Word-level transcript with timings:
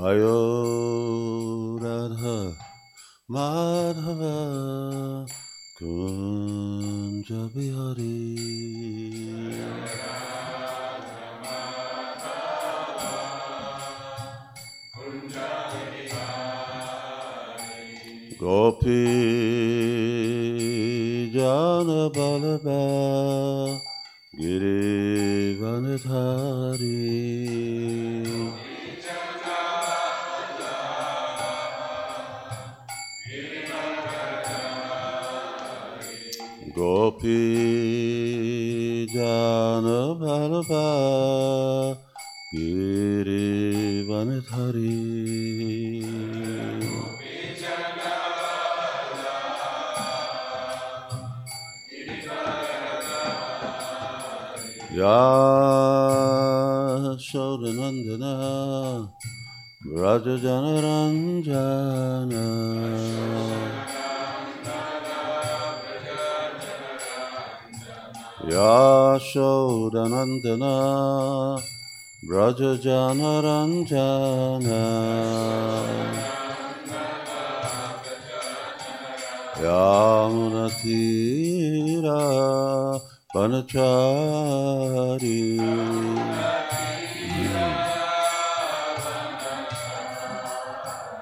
Mayo 0.00 1.76
Radha, 1.76 2.56
Mayo. 3.28 3.59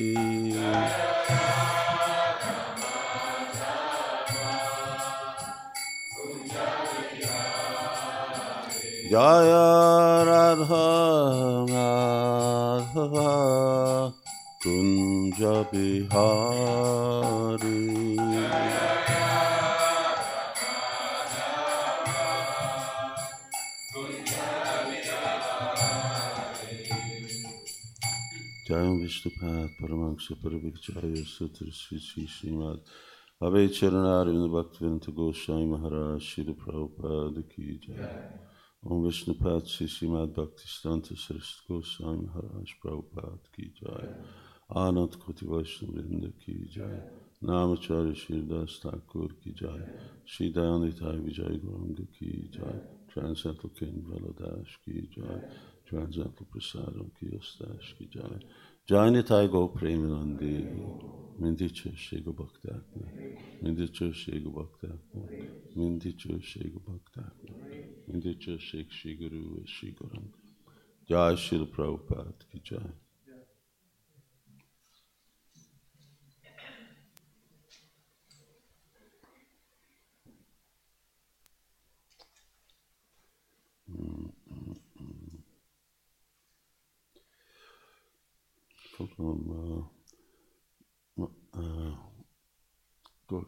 Jaya 9.13 10.25
Radha 10.25 10.89
Madhava 11.69 13.29
Kunja 14.63 15.55
Bihari 15.69 16.09
Jayam 28.65 28.97
Vishnupat 28.97 29.69
Paramahansa 29.79 30.33
Parabhikchaya 30.41 31.23
Sutra 31.23 31.71
Sri 31.71 31.99
Sri 31.99 32.25
Srimad 32.25 32.79
Abhay 33.43 33.69
Charanarvind 33.69 34.49
Bhaktivedanta 34.49 35.13
Goswami 35.13 35.67
Maharaj 35.67 36.23
Shri 36.23 36.55
Prabhupada 36.55 37.43
Ki 37.47 37.77
Jai 37.79 38.52
Om 38.85 39.03
Vishnupat 39.03 39.67
Sri 39.67 39.87
Srimad 39.87 40.35
Bhaktistanta 40.35 41.15
Saraswati 41.15 41.67
Goswami 41.67 42.25
Maharaj 42.27 42.71
Prabhupada 42.81 43.39
Ki 43.55 43.71
Jai 43.79 44.07
Anand 44.75 45.17
Koti 45.19 45.45
Vaishnavrinda 45.45 46.31
Ki 46.39 46.67
Jai 46.69 46.99
Namacharya 47.41 48.13
Shri 48.13 48.41
Das 48.41 48.79
Thakur 48.79 49.29
Ki 49.41 49.53
Jai 49.53 49.79
Shri 50.25 50.51
Dayanita 50.51 51.15
Vijay 51.15 51.61
Gauranga 51.63 52.05
Ki 52.11 52.49
Jai 52.51 52.75
Transcendental 53.07 53.69
King 53.69 54.03
Valadash 54.03 54.75
Ki 54.83 55.07
Jai 55.15 55.39
Transcendental 55.87 56.45
Prasadam 56.51 57.09
Ki 57.17 57.27
Ostash 57.39 57.97
Ki 57.97 58.09
Jai 58.11 58.37
Jai 58.85 59.09
Nitai 59.11 59.49
Go 59.49 59.69
Premanandi 59.69 60.67
Mindicha 61.39 61.89
Shego 61.95 62.33
Bhaktakna 62.33 63.07
Mindicha 63.63 64.11
Shego 64.13 64.51
Bhaktakna 64.51 65.23
Mindicha 65.73 66.37
Shego 66.43 66.81
Bhaktakna 66.81 67.53
Mindicha 68.11 68.59
Shek 68.59 68.91
Shri 68.91 69.15
Guru 69.15 69.65
Shri 69.65 69.95
Gauranga 69.95 70.35
Jai 71.07 71.35
Shri 71.35 71.65
Prabhupada 71.65 72.33
Ki 72.51 72.59
fogom 88.93 89.89
uh, 91.17 91.27
uh, 91.57 91.95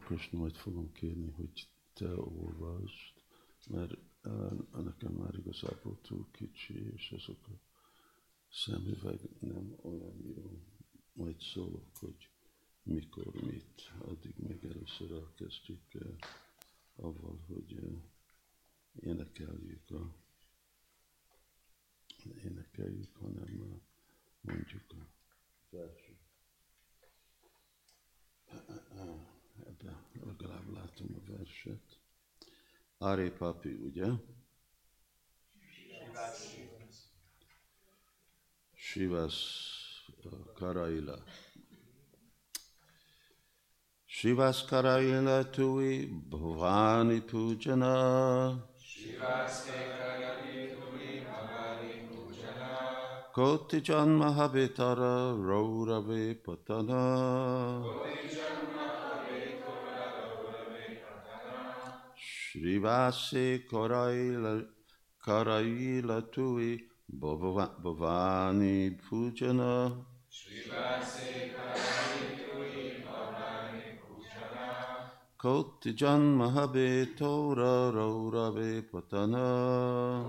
Gorkosni 0.06 0.38
majd 0.38 0.54
fogom 0.56 0.92
kérni, 0.92 1.30
hogy 1.30 1.68
te 1.92 2.16
olvasd, 2.20 3.12
mert 3.68 3.92
nekem 4.84 5.12
már 5.12 5.34
igazából 5.34 5.98
túl 6.00 6.26
kicsi, 6.30 6.92
és 6.92 7.10
azok 7.10 7.48
a 7.48 7.60
szemüveg 8.50 9.20
nem 9.40 9.76
olyan 9.82 10.26
jó. 10.26 10.62
Majd 11.12 11.40
szólok, 11.40 11.96
hogy 11.96 12.30
mikor, 12.82 13.34
mit, 13.34 13.92
addig 13.98 14.34
még 14.36 14.64
először 14.64 15.10
elkezdjük 15.10 15.82
uh, 15.94 16.16
avval, 16.96 17.38
hogy 17.46 17.72
uh, 17.72 18.02
énekeljük 19.00 19.90
a 19.90 20.14
énekeljük, 22.44 23.16
hanem 23.16 23.80
mondjuk 24.40 24.92
a 24.92 25.06
versét. 25.70 26.24
Ebben 29.80 30.26
legalább 30.26 30.72
látom 30.72 31.06
a 31.14 31.30
verset. 31.30 31.98
Áré 32.98 33.30
papi, 33.30 33.68
ugye? 33.68 34.06
Shivas 38.74 39.36
uh, 40.24 40.52
Karaila. 40.54 41.18
Shivas 44.06 44.64
Karaila 44.64 45.50
Tui 45.50 46.06
Bhavani 46.30 47.20
Pujana. 47.20 48.74
Koti 53.32 53.80
Janma 53.82 54.32
Habitara 54.32 55.36
Raurave 55.36 56.34
Patana. 56.42 57.84
Shrivase 62.56 63.66
Karaila 63.68 64.64
Karaila 65.22 66.32
Tui 66.32 66.82
Bhava- 67.20 67.74
Bhavani 67.82 68.98
Pujana. 68.98 69.92
Koti 75.38 75.92
Janma 75.92 76.50
Habitora 76.50 77.92
Raurave 77.92 78.82
Patana. 78.90 80.24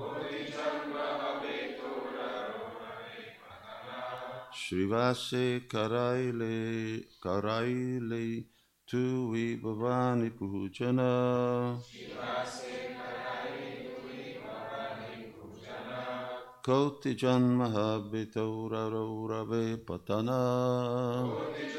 Shrivase 4.54 5.66
Karaile 5.66 7.06
Karaile 7.24 8.44
Tui 8.88 9.58
Bhavani 9.58 10.30
Pujana. 10.32 11.78
Koti 16.64 17.16
Janmahabitauraraurave 17.16 19.78
Patana. 19.86 20.40
Koti 21.28 21.77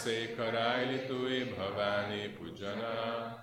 Shivase 0.00 0.34
Karaili 0.34 1.06
Tui 1.06 1.44
Bhavani 1.52 2.34
Pujana. 2.34 3.34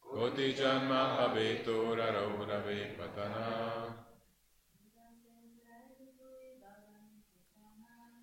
Koti 0.00 0.52
Janma 0.52 1.16
Habitura 1.16 2.10
Raurave 2.10 2.96
Patana. 2.96 3.94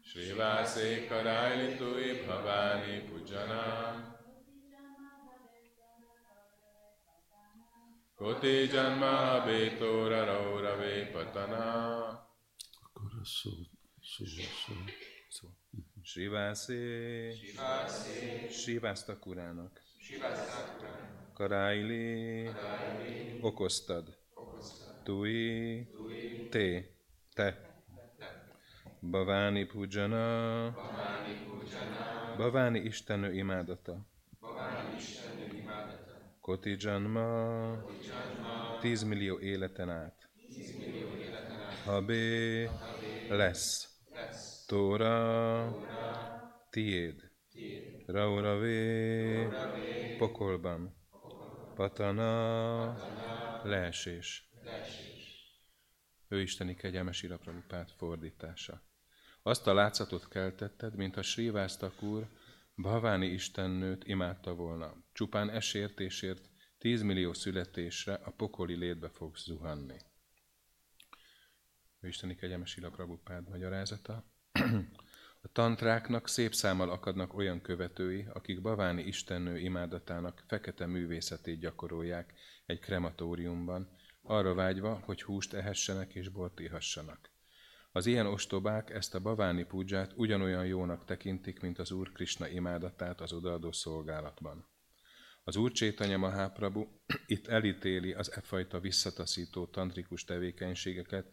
Shivase 0.04 1.08
Karaili 1.08 1.78
Tui 1.78 2.20
Bhavani 2.28 3.08
Pujana. 3.08 4.04
Koti 8.20 8.68
Janma 8.68 9.46
Habitura 9.46 10.26
Raurave 10.26 11.10
Patana. 11.14 12.28
Akkor 12.82 13.12
a 13.22 13.26
szó, 13.26 13.50
szó, 13.50 13.64
szó. 13.64 13.73
Srivásé, 16.02 17.34
Srivásztakurának, 18.50 19.82
Shivastakura. 20.00 21.32
Karáili, 21.34 22.50
okoztad, 23.42 24.18
Tui, 25.04 25.88
te, 26.50 26.86
te, 27.34 27.82
Baváni 29.00 29.66
Pujana, 29.66 30.72
Baváni 32.38 32.80
Istennő 32.80 33.34
imádata, 33.34 34.08
Koti 36.42 36.76
Janma, 36.80 37.86
tízmillió 38.82 39.40
életen 39.40 39.90
át, 39.90 40.30
Habé, 41.86 42.70
lesz, 43.30 43.93
Tóra, 44.74 45.78
tiéd, 46.70 47.32
Rauravé, 48.06 49.48
pokolban, 50.18 50.96
Patana, 51.76 52.96
leesés. 53.64 54.50
Ő 56.28 56.42
isteni 56.42 56.76
kegyelmes 56.76 57.24
iraprabupát 57.24 57.92
fordítása. 57.92 58.84
Azt 59.44 59.68
a 59.68 59.74
látszatot 59.74 60.28
keltetted, 60.28 60.96
mintha 60.96 61.22
Sriváztak 61.22 62.02
úr 62.02 62.28
Bhaváni 62.76 63.28
istennőt 63.28 64.08
imádta 64.08 64.54
volna. 64.54 65.04
Csupán 65.12 65.50
esértésért 65.50 66.50
tízmillió 66.78 67.34
születésre 67.34 68.14
a 68.14 68.32
pokoli 68.32 68.76
létbe 68.76 69.10
fogsz 69.10 69.44
zuhanni. 69.44 69.98
Ő 72.00 72.08
isteni 72.08 72.36
kegyelmes 72.36 72.80
Prabhupád 72.92 73.50
magyarázata. 73.50 74.32
A 75.42 75.52
tantráknak 75.52 76.28
szép 76.28 76.54
számmal 76.54 76.90
akadnak 76.90 77.34
olyan 77.34 77.62
követői, 77.62 78.28
akik 78.34 78.62
Baváni 78.62 79.04
istennő 79.04 79.58
imádatának 79.60 80.44
fekete 80.48 80.86
művészetét 80.86 81.60
gyakorolják 81.60 82.34
egy 82.66 82.80
krematóriumban, 82.80 83.90
arra 84.22 84.54
vágyva, 84.54 85.02
hogy 85.06 85.24
húst 85.24 85.54
ehessenek 85.54 86.14
és 86.16 86.30
bort 86.30 86.60
ihassanak. 86.60 87.32
Az 87.92 88.06
ilyen 88.06 88.26
ostobák 88.26 88.90
ezt 88.90 89.16
a 89.16 89.20
baváni 89.20 89.64
púdzsát 89.64 90.14
ugyanolyan 90.16 90.66
jónak 90.66 91.06
tekintik, 91.06 91.60
mint 91.60 91.80
az 91.80 91.92
Úr 91.92 92.12
Krishna 92.12 92.48
imádatát 92.48 93.22
az 93.22 93.34
odaadó 93.34 93.72
szolgálatban. 93.72 94.68
Az 95.44 95.56
Úr 95.56 95.72
Csétanya 95.72 96.18
Maháprabhu 96.18 96.88
itt 97.26 97.48
elítéli 97.48 98.14
az 98.14 98.32
e 98.32 98.42
fajta 98.42 98.80
visszataszító 98.80 99.66
tantrikus 99.66 100.24
tevékenységeket, 100.24 101.26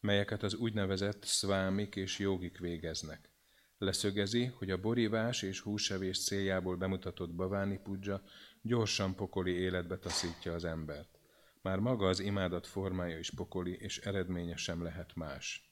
melyeket 0.00 0.42
az 0.42 0.54
úgynevezett 0.54 1.24
szvámik 1.24 1.96
és 1.96 2.18
jogik 2.18 2.58
végeznek. 2.58 3.30
Leszögezi, 3.78 4.44
hogy 4.44 4.70
a 4.70 4.80
borívás 4.80 5.42
és 5.42 5.60
húsevés 5.60 6.24
céljából 6.24 6.76
bemutatott 6.76 7.34
baváni 7.34 7.78
pudzsa 7.78 8.22
gyorsan 8.62 9.14
pokoli 9.14 9.52
életbe 9.52 9.98
taszítja 9.98 10.54
az 10.54 10.64
embert. 10.64 11.18
Már 11.62 11.78
maga 11.78 12.08
az 12.08 12.20
imádat 12.20 12.66
formája 12.66 13.18
is 13.18 13.30
pokoli, 13.30 13.76
és 13.80 13.98
eredménye 13.98 14.56
sem 14.56 14.82
lehet 14.82 15.14
más. 15.14 15.70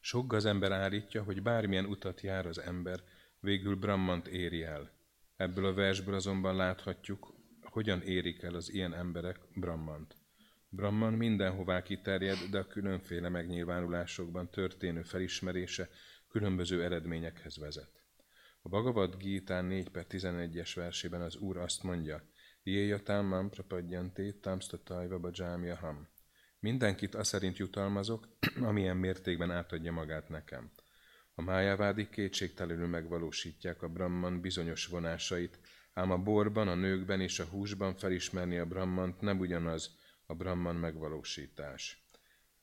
Sok 0.00 0.26
gazember 0.26 0.72
állítja, 0.72 1.22
hogy 1.22 1.42
bármilyen 1.42 1.84
utat 1.84 2.20
jár 2.20 2.46
az 2.46 2.58
ember, 2.58 3.02
végül 3.40 3.76
Brahmant 3.76 4.26
éri 4.26 4.62
el. 4.62 4.90
Ebből 5.36 5.64
a 5.64 5.74
versből 5.74 6.14
azonban 6.14 6.56
láthatjuk, 6.56 7.34
hogyan 7.62 8.02
érik 8.02 8.42
el 8.42 8.54
az 8.54 8.72
ilyen 8.72 8.94
emberek 8.94 9.40
Brahmant. 9.54 10.19
Brahman 10.72 11.12
mindenhová 11.12 11.82
kiterjed, 11.82 12.38
de 12.50 12.58
a 12.58 12.66
különféle 12.66 13.28
megnyilvánulásokban 13.28 14.50
történő 14.50 15.02
felismerése 15.02 15.88
különböző 16.28 16.84
eredményekhez 16.84 17.58
vezet. 17.58 18.02
A 18.62 18.68
Bhagavad 18.68 19.16
Gita 19.16 19.60
4 19.60 19.88
per 19.88 20.06
11-es 20.08 20.72
versében 20.74 21.20
az 21.20 21.36
Úr 21.36 21.56
azt 21.56 21.82
mondja, 21.82 22.22
Jéja 22.62 23.02
támam 23.02 23.50
prapadjanté 23.50 24.32
tamstatajva 24.32 25.18
bajamyaham. 25.18 26.08
Mindenkit 26.58 27.14
azt 27.14 27.30
szerint 27.30 27.56
jutalmazok, 27.56 28.28
amilyen 28.68 28.96
mértékben 28.96 29.50
átadja 29.50 29.92
magát 29.92 30.28
nekem. 30.28 30.70
A 31.34 31.42
májávádik 31.42 32.10
kétségtelenül 32.10 32.86
megvalósítják 32.86 33.82
a 33.82 33.88
Brahman 33.88 34.40
bizonyos 34.40 34.86
vonásait, 34.86 35.58
ám 35.92 36.10
a 36.10 36.18
borban, 36.18 36.68
a 36.68 36.74
nőkben 36.74 37.20
és 37.20 37.38
a 37.38 37.44
húsban 37.44 37.94
felismerni 37.94 38.58
a 38.58 38.66
Brahmant 38.66 39.20
nem 39.20 39.38
ugyanaz 39.38 39.98
a 40.30 40.34
Brahman 40.34 40.76
megvalósítás, 40.76 42.04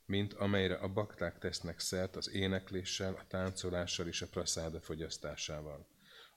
mint 0.06 0.34
amelyre 0.34 0.76
a 0.76 0.88
bakták 0.88 1.38
tesznek 1.40 1.80
szert 1.80 2.16
az 2.16 2.30
énekléssel, 2.30 3.14
a 3.14 3.28
táncolással 3.28 4.08
és 4.08 4.22
a 4.22 4.28
praszáda 4.28 4.80
fogyasztásával. 4.80 5.88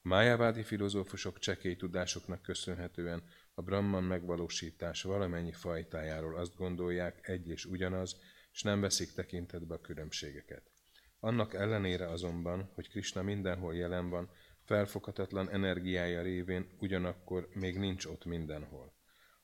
A 0.02 0.08
májávádi 0.08 0.62
filozófusok 0.62 1.38
csekély 1.38 1.76
tudásoknak 1.76 2.42
köszönhetően 2.42 3.22
a 3.54 3.62
Brahman 3.62 4.04
megvalósítás 4.04 5.02
valamennyi 5.02 5.52
fajtájáról 5.52 6.36
azt 6.36 6.56
gondolják 6.56 7.28
egy 7.28 7.48
és 7.48 7.64
ugyanaz, 7.64 8.16
és 8.52 8.62
nem 8.62 8.80
veszik 8.80 9.12
tekintetbe 9.12 9.74
a 9.74 9.80
különbségeket. 9.80 10.62
Annak 11.20 11.54
ellenére 11.54 12.08
azonban, 12.08 12.70
hogy 12.74 12.88
Krishna 12.88 13.22
mindenhol 13.22 13.74
jelen 13.74 14.08
van, 14.08 14.30
felfoghatatlan 14.64 15.50
energiája 15.50 16.22
révén 16.22 16.66
ugyanakkor 16.78 17.48
még 17.52 17.78
nincs 17.78 18.04
ott 18.04 18.24
mindenhol. 18.24 18.98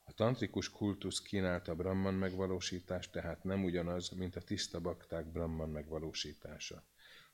A 0.09 0.13
tantrikus 0.13 0.69
kultusz 0.69 1.21
kínálta 1.21 1.75
Brahman 1.75 2.13
megvalósítást, 2.13 3.11
tehát 3.11 3.43
nem 3.43 3.63
ugyanaz, 3.63 4.09
mint 4.09 4.35
a 4.35 4.41
tiszta 4.41 4.79
bakták 4.79 5.31
Brahman 5.31 5.69
megvalósítása. 5.69 6.83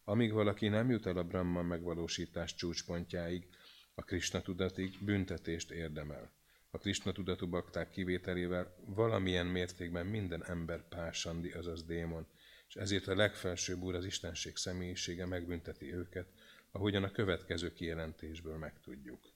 Amíg 0.03 0.31
valaki 0.31 0.67
nem 0.67 0.89
jut 0.89 1.05
el 1.05 1.17
a 1.17 1.23
Brahman 1.23 1.65
megvalósítás 1.65 2.55
csúcspontjáig, 2.55 3.47
a 3.95 4.01
Krishna 4.01 4.41
tudatig 4.41 4.97
büntetést 5.01 5.71
érdemel. 5.71 6.31
A 6.69 6.77
Krishna 6.77 7.11
tudatú 7.11 7.47
bakták 7.47 7.89
kivételével 7.89 8.75
valamilyen 8.85 9.45
mértékben 9.45 10.05
minden 10.05 10.45
ember 10.45 10.87
pásandi, 10.87 11.51
azaz 11.51 11.83
démon, 11.83 12.27
és 12.67 12.75
ezért 12.75 13.07
a 13.07 13.15
legfelsőbb 13.15 13.81
úr 13.81 13.95
az 13.95 14.05
Istenség 14.05 14.55
személyisége 14.55 15.25
megbünteti 15.25 15.93
őket, 15.93 16.27
ahogyan 16.71 17.03
a 17.03 17.11
következő 17.11 17.73
kijelentésből 17.73 18.57
megtudjuk. 18.57 19.32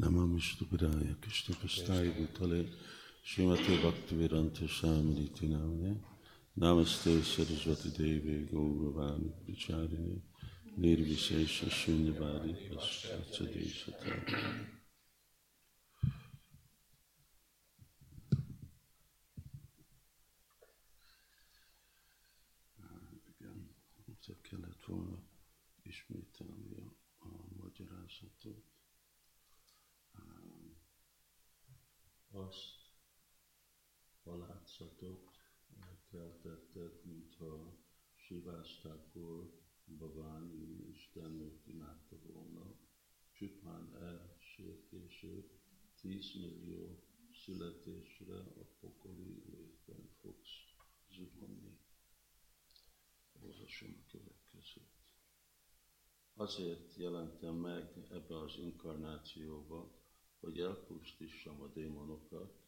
Namam 0.00 0.36
Vishnupadaya 0.36 1.20
Krishna 1.20 1.56
Prasthaya 1.56 2.12
Bhutale 2.14 2.68
Srimati 3.26 3.82
Bhaktivedanta 3.82 4.68
Samariti 4.68 5.48
Namane 5.48 5.96
Namaste 6.56 7.20
Saraswati 7.24 7.90
Devi 7.90 8.46
Gauravani 8.46 9.32
Vicharini 9.44 10.20
Nirvishesha 10.78 11.68
Shunyavadi 11.68 12.54
Paschatsadeshatari 12.70 14.66
Igen, 23.40 23.74
kellett 24.42 24.84
volna 24.86 25.18
ismételni 25.82 26.80
a, 26.80 26.94
a 27.18 27.28
magyarázatot. 27.62 28.77
Azt 32.48 32.76
a 34.22 34.36
látszatot 34.36 35.30
keltetted, 36.10 37.04
mintha 37.04 37.76
Sivástákor 38.14 39.52
Baványi 39.98 40.88
Istennőt 40.88 41.66
imádta 41.66 42.16
volna, 42.22 42.74
csupán 43.32 43.96
elsértését 44.02 45.60
10 46.00 46.34
millió 46.34 47.02
születésre 47.44 48.36
a 48.38 48.64
pokoli 48.80 49.42
létben 49.50 50.08
fogsz 50.20 50.74
zuhanni. 51.10 51.78
Olvasom 53.42 54.04
a 54.06 54.10
következőt. 54.10 54.96
Azért 56.34 56.96
jelentem 56.96 57.54
meg 57.54 58.06
ebbe 58.10 58.38
az 58.38 58.56
inkarnációba, 58.58 60.06
hogy 60.40 60.60
elpusztítsam 60.60 61.60
a 61.60 61.66
démonokat, 61.66 62.58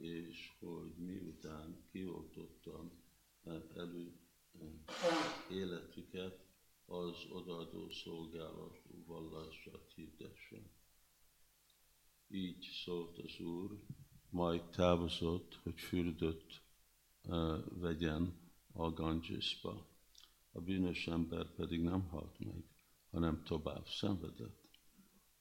és 0.00 0.52
hogy 0.58 0.94
miután 0.96 1.84
kioltottam 1.90 2.90
elő 3.74 4.18
életüket, 5.50 6.44
az 6.86 7.26
odaadó 7.30 7.90
szolgálatú 7.90 9.04
vallását 9.06 9.92
hirdessem. 9.94 10.70
Így 12.28 12.68
szólt 12.84 13.18
az 13.18 13.40
Úr, 13.40 13.80
majd 14.30 14.62
távozott, 14.70 15.54
hogy 15.54 15.80
fürdött 15.80 16.62
vegyen 17.68 18.52
a 18.72 18.90
Gangesba. 18.90 19.88
A 20.52 20.60
bűnös 20.60 21.06
ember 21.06 21.54
pedig 21.54 21.82
nem 21.82 22.08
halt 22.08 22.38
meg, 22.38 22.64
hanem 23.10 23.42
tovább 23.42 23.88
szenvedett 23.88 24.63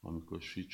amikor 0.05 0.41
Sri 0.41 0.67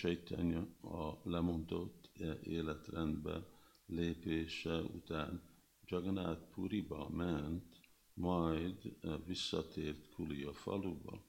a 0.82 1.20
lemondott 1.24 2.10
életrendbe 2.44 3.48
lépése 3.86 4.82
után 4.82 5.42
Jagannath 5.86 6.42
Puriba 6.54 7.10
ment, 7.10 7.80
majd 8.14 8.96
visszatért 9.26 10.10
Kulia 10.10 10.54
faluba. 10.54 11.24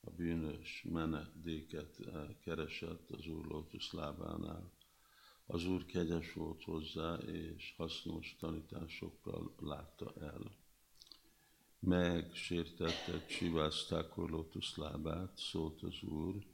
A 0.00 0.10
bűnös 0.10 0.84
menedéket 0.88 1.96
keresett 2.40 3.10
az 3.10 3.26
Úr 3.26 3.46
Lótusz 3.46 3.92
lábánál. 3.92 4.72
Az 5.46 5.66
Úr 5.66 5.86
kegyes 5.86 6.32
volt 6.32 6.64
hozzá, 6.64 7.14
és 7.14 7.74
hasznos 7.76 8.36
tanításokkal 8.40 9.54
látta 9.58 10.12
el. 10.20 10.56
Megsértette 11.78 13.24
Sivász 13.28 13.90
Lótusz 14.14 14.76
lábát, 14.76 15.36
szólt 15.36 15.82
az 15.82 16.02
Úr, 16.02 16.44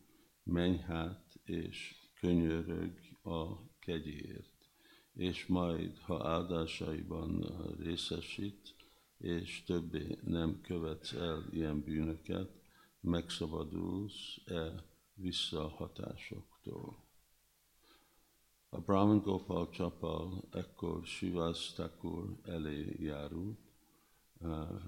menj 0.49 0.77
hát 0.77 1.39
és 1.45 1.95
könyörög 2.21 2.99
a 3.23 3.69
kegyért, 3.79 4.69
és 5.13 5.47
majd, 5.47 5.99
ha 5.99 6.29
áldásaiban 6.29 7.47
részesít, 7.79 8.75
és 9.19 9.63
többé 9.67 10.19
nem 10.25 10.61
követsz 10.61 11.13
el 11.13 11.45
ilyen 11.51 11.81
bűnöket, 11.81 12.51
megszabadulsz-e 13.01 14.85
visszahatásoktól. 15.15 17.07
A 18.69 18.81
Brahman 18.81 19.21
Gopal 19.21 19.71
Csapal 19.71 20.49
ekkor 20.53 21.07
Sivas 21.07 21.73
Thakur 21.73 22.39
elé 22.43 22.97
járult, 22.99 23.59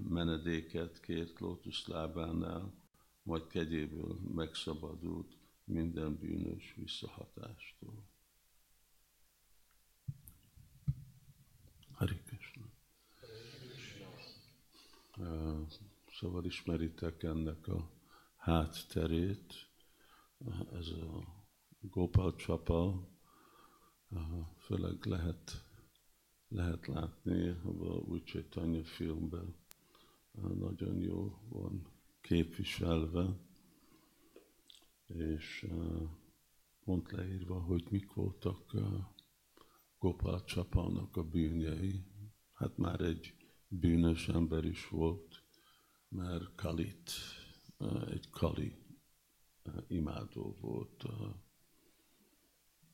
menedéket 0.09 1.01
kért 1.01 1.41
lótusz 1.41 1.87
lábánál, 1.87 2.75
majd 3.23 3.47
kegyéből 3.47 4.19
megszabadult, 4.35 5.40
minden 5.71 6.19
bűnös 6.19 6.75
visszahatástól. 6.77 8.09
Hari 11.93 12.21
Krishna. 12.25 12.69
Szóval 16.11 16.45
ismeritek 16.45 17.23
ennek 17.23 17.69
a 17.69 17.91
hátterét, 18.37 19.69
ez 20.73 20.89
a 20.89 21.25
Gopal 21.81 22.37
Csapa, 22.37 23.09
főleg 24.59 25.05
lehet, 25.05 25.65
lehet 26.49 26.87
látni 26.87 27.49
a 27.49 27.69
új 28.09 28.23
Csaitanya 28.23 28.85
filmben, 28.85 29.55
nagyon 30.33 31.01
jó 31.01 31.39
van 31.49 31.87
képviselve, 32.21 33.37
és 35.15 35.67
pont 36.85 37.11
leírva, 37.11 37.61
hogy 37.61 37.87
mik 37.91 38.13
voltak 38.13 38.75
Gopal 39.99 40.45
Csapának 40.45 41.17
a 41.17 41.23
bűnjei. 41.23 42.05
Hát 42.53 42.77
már 42.77 43.01
egy 43.01 43.35
bűnös 43.69 44.29
ember 44.29 44.65
is 44.65 44.89
volt, 44.89 45.43
mert 46.09 46.55
Kalit, 46.55 47.11
egy 48.07 48.31
Kali 48.31 48.75
imádó 49.87 50.57
volt. 50.61 51.05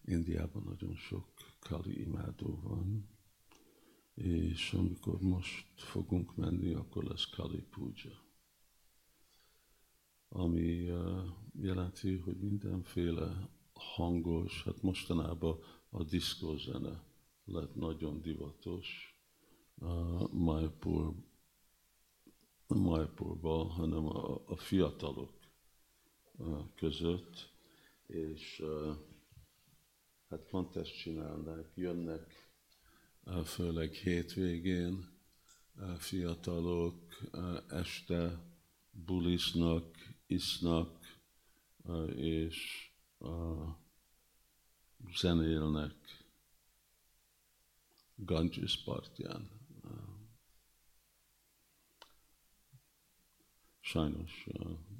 Indiában 0.04 0.62
nagyon 0.62 0.94
sok 0.94 1.32
Kali 1.58 2.00
imádó 2.00 2.60
van, 2.62 3.08
és 4.14 4.72
amikor 4.72 5.20
most 5.20 5.80
fogunk 5.80 6.36
menni, 6.36 6.72
akkor 6.72 7.04
lesz 7.04 7.24
Kali 7.24 7.62
Puja 7.62 8.24
ami 10.36 10.90
jelenti, 11.60 12.16
hogy 12.16 12.36
mindenféle 12.36 13.48
hangos, 13.72 14.62
hát 14.64 14.82
mostanában 14.82 15.58
a 15.90 16.04
diszkózene 16.04 17.02
lett 17.44 17.74
nagyon 17.74 18.20
divatos. 18.20 19.16
Uh, 19.74 20.32
Maipur, 20.32 21.14
Maipurban, 22.66 23.66
hanem 23.66 24.06
a, 24.06 24.42
a 24.46 24.56
fiatalok 24.56 25.32
uh, 26.36 26.58
között, 26.74 27.52
és 28.06 28.60
uh, 28.60 28.96
hát 30.28 30.40
pont 30.40 30.76
ezt 30.76 30.98
csinálnak, 30.98 31.70
jönnek 31.74 32.50
uh, 33.24 33.40
főleg 33.40 33.92
hétvégén 33.92 35.08
uh, 35.76 35.94
fiatalok, 35.94 36.98
uh, 37.32 37.62
este 37.68 38.44
buliznak, 38.90 40.15
isznak, 40.26 41.20
és 42.14 42.90
zenélnek 45.16 46.24
Ganges 48.14 48.82
partján. 48.84 49.50
Sajnos 53.80 54.46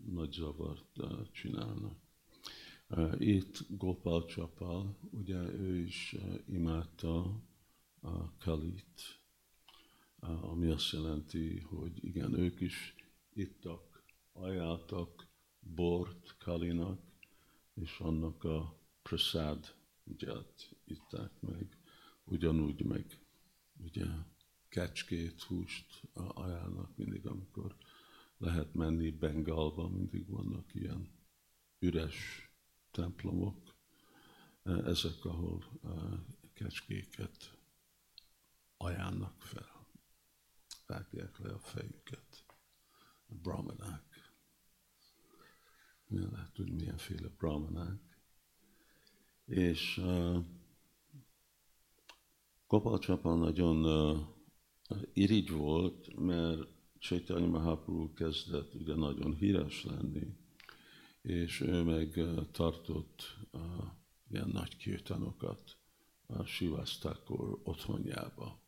nagy 0.04 0.33
zavart 0.33 1.00
csinálnak. 1.33 1.99
Itt 3.18 3.66
Gopal 3.68 4.25
Csapal, 4.25 4.99
ugye 5.11 5.37
ő 5.37 5.76
is 5.76 6.16
imádta 6.49 7.42
a 8.00 8.37
Kalit, 8.37 9.21
ami 10.21 10.71
azt 10.71 10.92
jelenti, 10.92 11.61
hogy 11.61 12.04
igen, 12.04 12.35
ők 12.35 12.61
is 12.61 12.95
ittak, 13.33 13.86
ajánltak 14.40 15.28
bort 15.61 16.37
Kalinak, 16.38 17.00
és 17.75 17.99
annak 17.99 18.45
a 18.45 18.78
prasad 19.02 19.75
ügyet 20.05 20.76
itták 20.85 21.40
meg, 21.40 21.78
ugyanúgy 22.25 22.85
meg 22.85 23.19
ugye 23.76 24.05
kecskét, 24.69 25.43
húst 25.43 26.02
ajánlnak 26.14 26.97
mindig, 26.97 27.26
amikor 27.26 27.76
lehet 28.38 28.75
menni. 28.75 29.11
Bengalba, 29.11 29.88
mindig 29.88 30.28
vannak 30.28 30.75
ilyen 30.75 31.11
üres 31.78 32.50
templomok, 32.90 33.75
ezek, 34.62 35.25
ahol 35.25 35.64
kecskéket 36.52 37.59
ajánlnak 38.76 39.43
fel, 39.43 39.87
vágják 40.87 41.38
le 41.38 41.52
a 41.52 41.59
fejüket, 41.59 42.45
a 43.26 43.35
brahmanák. 43.35 44.06
Lehet, 46.09 46.57
hogy 46.57 46.73
milyenféle 46.73 47.29
brahmanák. 47.39 48.01
És 49.47 49.99
uh, 49.99 50.45
Kopalcsapa 52.67 53.35
nagyon 53.35 53.85
uh, 53.85 54.19
irigy 55.13 55.51
volt, 55.51 56.19
mert 56.19 56.69
Chaitanya 56.99 57.47
Mahaprabhu 57.47 58.13
kezdett 58.13 58.75
ugye 58.75 58.95
nagyon 58.95 59.35
híres 59.35 59.85
lenni, 59.85 60.37
és 61.23 61.61
ő 61.61 61.83
meg 61.83 62.13
uh, 62.17 62.51
tartott 62.51 63.37
uh, 63.51 63.61
ilyen 64.31 64.49
nagy 64.49 64.77
kirtanokat 64.77 65.77
a 66.27 66.45
Sivasztákor 66.45 67.61
otthonjába. 67.63 68.59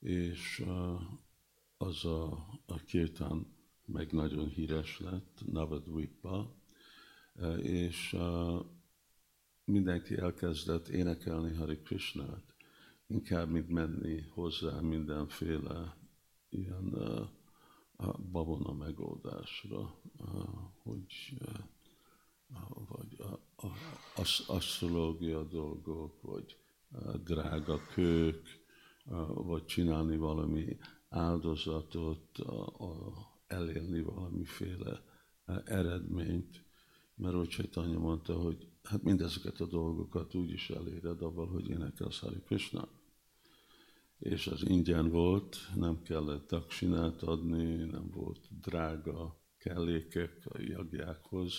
És 0.00 0.58
uh, 0.66 1.00
az 1.76 2.04
a, 2.04 2.46
a 2.66 2.74
kirtan 2.86 3.58
meg 3.92 4.12
nagyon 4.12 4.48
híres 4.48 5.00
lett 5.00 5.40
Navadvipba, 5.52 6.56
uh, 7.34 7.64
és 7.64 8.12
uh, 8.12 8.64
mindenki 9.64 10.16
elkezdett 10.16 10.88
énekelni 10.88 11.54
Hari 11.54 11.78
Krishnát, 11.78 12.54
inkább, 13.06 13.50
mint 13.50 13.68
menni 13.68 14.20
hozzá 14.20 14.80
mindenféle 14.80 15.96
ilyen 16.48 16.94
a 17.96 18.18
babona 18.18 18.72
megoldásra, 18.72 20.00
hogy 20.82 21.38
vagy 22.88 23.20
a, 23.20 23.66
a, 23.66 23.70
asztrológia 24.46 25.42
dolgok, 25.42 26.22
vagy 26.22 26.56
drága 27.24 27.78
kők, 27.92 28.60
vagy 29.34 29.64
csinálni 29.64 30.16
valami 30.16 30.78
áldozatot, 31.08 32.38
uh, 32.38 32.80
uh, 32.80 33.29
elérni 33.50 34.02
valamiféle 34.02 35.02
uh, 35.46 35.56
eredményt. 35.64 36.64
Mert 37.14 37.34
hogy 37.34 37.48
Csaitanya 37.48 37.98
mondta, 37.98 38.34
hogy 38.34 38.68
hát 38.82 39.02
mindezeket 39.02 39.60
a 39.60 39.66
dolgokat 39.66 40.34
úgy 40.34 40.50
is 40.50 40.70
eléred 40.70 41.22
avval, 41.22 41.46
hogy 41.46 41.68
énekelsz 41.68 42.18
Hari 42.18 42.40
Krishna. 42.46 42.88
És 44.18 44.46
az 44.46 44.68
ingyen 44.68 45.08
volt, 45.08 45.56
nem 45.74 46.02
kellett 46.02 46.46
taksinát 46.46 47.22
adni, 47.22 47.84
nem 47.84 48.10
volt 48.10 48.60
drága 48.60 49.40
kellékek 49.58 50.46
a 50.48 50.60
jagjákhoz, 50.60 51.54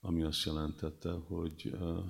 ami 0.00 0.22
azt 0.22 0.44
jelentette, 0.44 1.10
hogy 1.10 1.70
uh, 1.72 2.04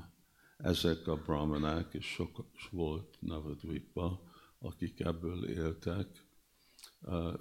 ezek 0.56 1.06
a 1.06 1.16
brahmanák, 1.16 1.94
és 1.94 2.06
sok 2.06 2.44
volt 2.70 3.16
Navadvipba, 3.20 4.22
akik 4.58 5.00
ebből 5.00 5.48
éltek, 5.48 6.27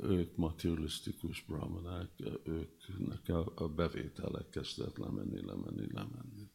ők 0.01 0.35
materialisztikus 0.35 1.43
brahmanák, 1.45 2.09
őknek 2.43 3.29
a, 3.55 3.67
bevételek 3.67 4.49
kezdett 4.49 4.97
lemenni, 4.97 5.45
lemenni, 5.45 5.93
lemenni. 5.93 6.51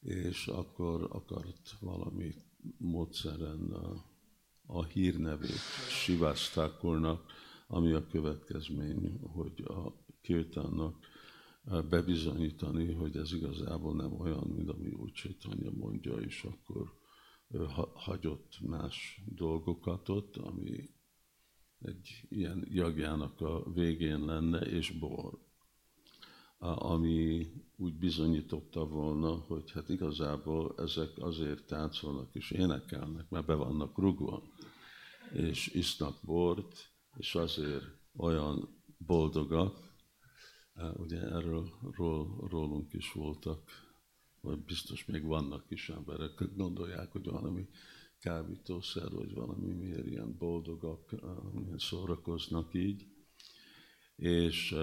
És 0.00 0.46
akkor 0.46 1.08
akart 1.10 1.70
valami 1.80 2.34
módszeren 2.78 3.72
a, 3.72 4.04
a 4.66 4.84
hírnevét 4.84 5.60
Sivasztákornak, 5.88 7.32
ami 7.66 7.92
a 7.92 8.06
következmény, 8.06 9.18
hogy 9.22 9.62
a 9.66 10.04
kirtánnak 10.20 11.06
bebizonyítani, 11.88 12.92
hogy 12.92 13.16
ez 13.16 13.32
igazából 13.32 13.94
nem 13.94 14.20
olyan, 14.20 14.46
mint 14.56 14.68
ami 14.68 14.90
úgy 14.90 15.12
Csaitanya 15.12 15.70
mondja, 15.70 16.12
és 16.12 16.42
akkor 16.42 16.92
hagyott 17.94 18.60
más 18.60 19.22
dolgokat 19.34 20.08
ott, 20.08 20.36
ami 20.36 20.90
egy 21.80 22.26
ilyen 22.28 22.66
jagjának 22.70 23.40
a 23.40 23.70
végén 23.72 24.24
lenne, 24.24 24.58
és 24.58 24.90
bor. 24.90 25.38
Ami 26.58 27.52
úgy 27.76 27.94
bizonyította 27.94 28.86
volna, 28.86 29.34
hogy 29.34 29.70
hát 29.70 29.88
igazából 29.88 30.74
ezek 30.76 31.10
azért 31.18 31.66
táncolnak 31.66 32.34
és 32.34 32.50
énekelnek, 32.50 33.28
mert 33.28 33.46
be 33.46 33.54
vannak 33.54 33.98
rugva, 33.98 34.42
és 35.32 35.66
isznak 35.66 36.18
bort, 36.22 36.92
és 37.16 37.34
azért 37.34 37.84
olyan 38.16 38.82
boldogak, 38.98 39.90
ugye 40.96 41.20
erről 41.20 41.68
ról, 41.96 42.48
rólunk 42.48 42.92
is 42.92 43.12
voltak, 43.12 43.70
vagy 44.40 44.58
biztos 44.58 45.04
még 45.04 45.24
vannak 45.24 45.64
is 45.68 45.88
emberek, 45.88 46.54
gondolják, 46.56 47.12
hogy 47.12 47.24
valami 47.24 47.68
kábítószer, 48.20 49.10
vagy 49.10 49.34
valami 49.34 49.72
miért 49.72 50.06
ilyen 50.06 50.36
boldogak, 50.38 51.14
milyen 51.52 51.78
szórakoznak 51.78 52.74
így, 52.74 53.06
és, 54.16 54.74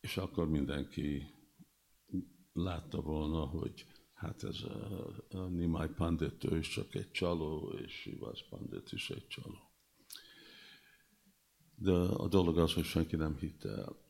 és 0.00 0.16
akkor 0.16 0.48
mindenki 0.48 1.26
látta 2.52 3.00
volna, 3.00 3.44
hogy 3.44 3.86
hát 4.12 4.42
ez 4.42 4.62
a, 4.62 5.14
a 5.30 5.46
Nimai 5.46 5.88
Pandit, 5.88 6.44
ő 6.44 6.58
is 6.58 6.68
csak 6.68 6.94
egy 6.94 7.10
csaló, 7.10 7.68
és 7.68 7.92
Sivas 7.92 8.46
Pandit 8.48 8.92
is 8.92 9.10
egy 9.10 9.26
csaló. 9.26 9.58
De 11.74 11.92
a 11.92 12.28
dolog 12.28 12.58
az, 12.58 12.72
hogy 12.72 12.84
senki 12.84 13.16
nem 13.16 13.36
hitte 13.36 13.68
el. 13.68 14.04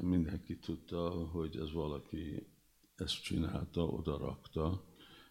Mindenki 0.00 0.58
tudta, 0.58 1.10
hogy 1.10 1.56
ez 1.56 1.72
valaki 1.72 2.46
ezt 2.94 3.22
csinálta, 3.22 3.84
oda 3.84 4.16
rakta, 4.16 4.87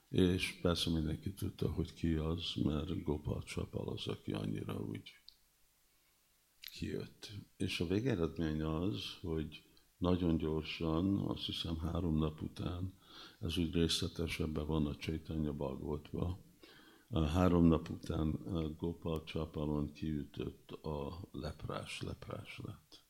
és 0.10 0.60
persze 0.62 0.90
mindenki 0.90 1.34
tudta, 1.34 1.72
hogy 1.72 1.94
ki 1.94 2.14
az, 2.14 2.54
mert 2.64 3.04
Gopal 3.04 3.44
Csapal 3.44 3.88
az, 3.88 4.08
aki 4.08 4.32
annyira 4.32 4.80
úgy 4.80 5.12
kijött. 6.72 7.32
És 7.58 7.80
a 7.80 7.86
végeredmény 7.86 8.62
az, 8.62 9.04
hogy 9.22 9.64
nagyon 9.98 10.38
gyorsan, 10.38 11.18
azt 11.18 11.46
hiszem 11.46 11.78
három 11.78 12.18
nap 12.18 12.42
után, 12.42 12.94
ez 13.40 13.58
úgy 13.58 13.74
részletesebben 13.74 14.66
van 14.66 14.86
a 14.86 14.96
Csaitanya 14.96 15.54
Bagotba, 15.54 16.46
három 17.10 17.66
nap 17.66 17.90
után 17.90 18.40
Gopal 18.78 19.24
Csapalon 19.24 19.94
kiütött 19.94 20.72
a 20.72 21.28
leprás, 21.32 22.02
leprás 22.02 22.60
lett, 22.64 23.06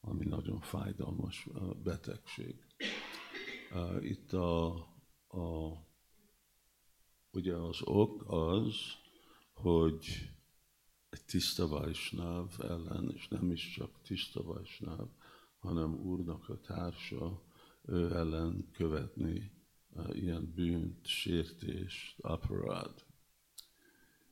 ami 0.00 0.24
nagyon 0.24 0.60
fájdalmas 0.60 1.48
betegség. 1.82 2.64
Itt 4.00 4.32
a, 4.32 4.66
a 5.28 5.72
ugye 7.36 7.54
az 7.54 7.82
ok 7.84 8.24
az, 8.26 8.74
hogy 9.52 10.30
egy 11.08 11.24
tiszta 11.24 11.68
vajsnáv 11.68 12.54
ellen, 12.58 13.10
és 13.14 13.28
nem 13.28 13.50
is 13.50 13.70
csak 13.70 14.02
tiszta 14.02 14.42
vajsnáv, 14.42 15.08
hanem 15.58 15.94
úrnak 15.94 16.48
a 16.48 16.60
társa, 16.60 17.42
ő 17.82 18.14
ellen 18.14 18.70
követni 18.72 19.52
ilyen 20.12 20.52
bűnt, 20.54 21.06
sértést, 21.06 22.18
aparád. 22.20 23.04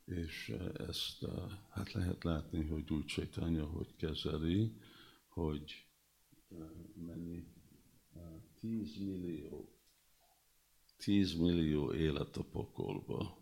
És 0.05 0.55
ezt 0.77 1.27
hát 1.71 1.93
lehet 1.93 2.25
látni, 2.25 2.67
hogy 2.67 2.93
úgy 2.93 3.05
Csaitanya, 3.05 3.67
hogy 3.67 3.97
kezeli, 3.97 4.73
hogy 5.29 5.87
mennyi 6.95 7.47
10 8.61 8.97
millió 8.99 9.74
10 11.05 11.35
millió 11.35 11.93
élet 11.93 12.37
a 12.37 12.45
pokolba. 12.45 13.39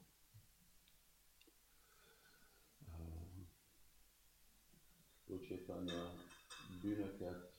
Bocsátanya 5.27 6.15
bűnöket 6.81 7.53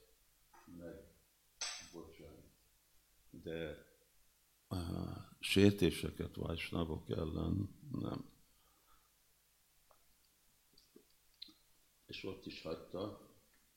megbocsát. 0.65 2.43
De 3.29 3.87
a 4.67 4.77
sértéseket 5.39 6.35
vásnavok 6.35 7.09
ellen 7.09 7.69
nem. 7.91 8.29
És 12.05 12.23
ott 12.23 12.45
is 12.45 12.61
hagyta, 12.61 13.29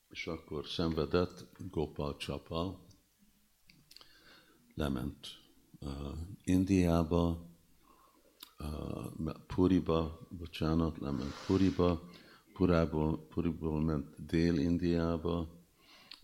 és 0.09 0.27
akkor 0.27 0.67
szenvedett 0.67 1.47
Gopal 1.71 2.17
Csapa, 2.17 2.87
lement 4.75 5.46
uh, 5.81 5.91
Indiába, 6.45 7.47
uh, 8.59 9.33
Puriba, 9.47 10.29
bocsánat, 10.31 10.99
lement 10.99 11.33
Puriba, 11.47 12.09
Purából, 12.53 13.27
Puriból 13.27 13.81
ment 13.81 14.27
Dél-Indiába, 14.27 15.49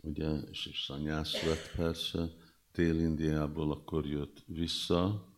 ugye, 0.00 0.30
és, 0.50 0.66
és 0.66 0.84
szanyász 0.84 1.42
lett 1.42 1.72
persze, 1.76 2.30
Dél-Indiából 2.72 3.70
akkor 3.70 4.06
jött 4.06 4.42
vissza, 4.46 5.30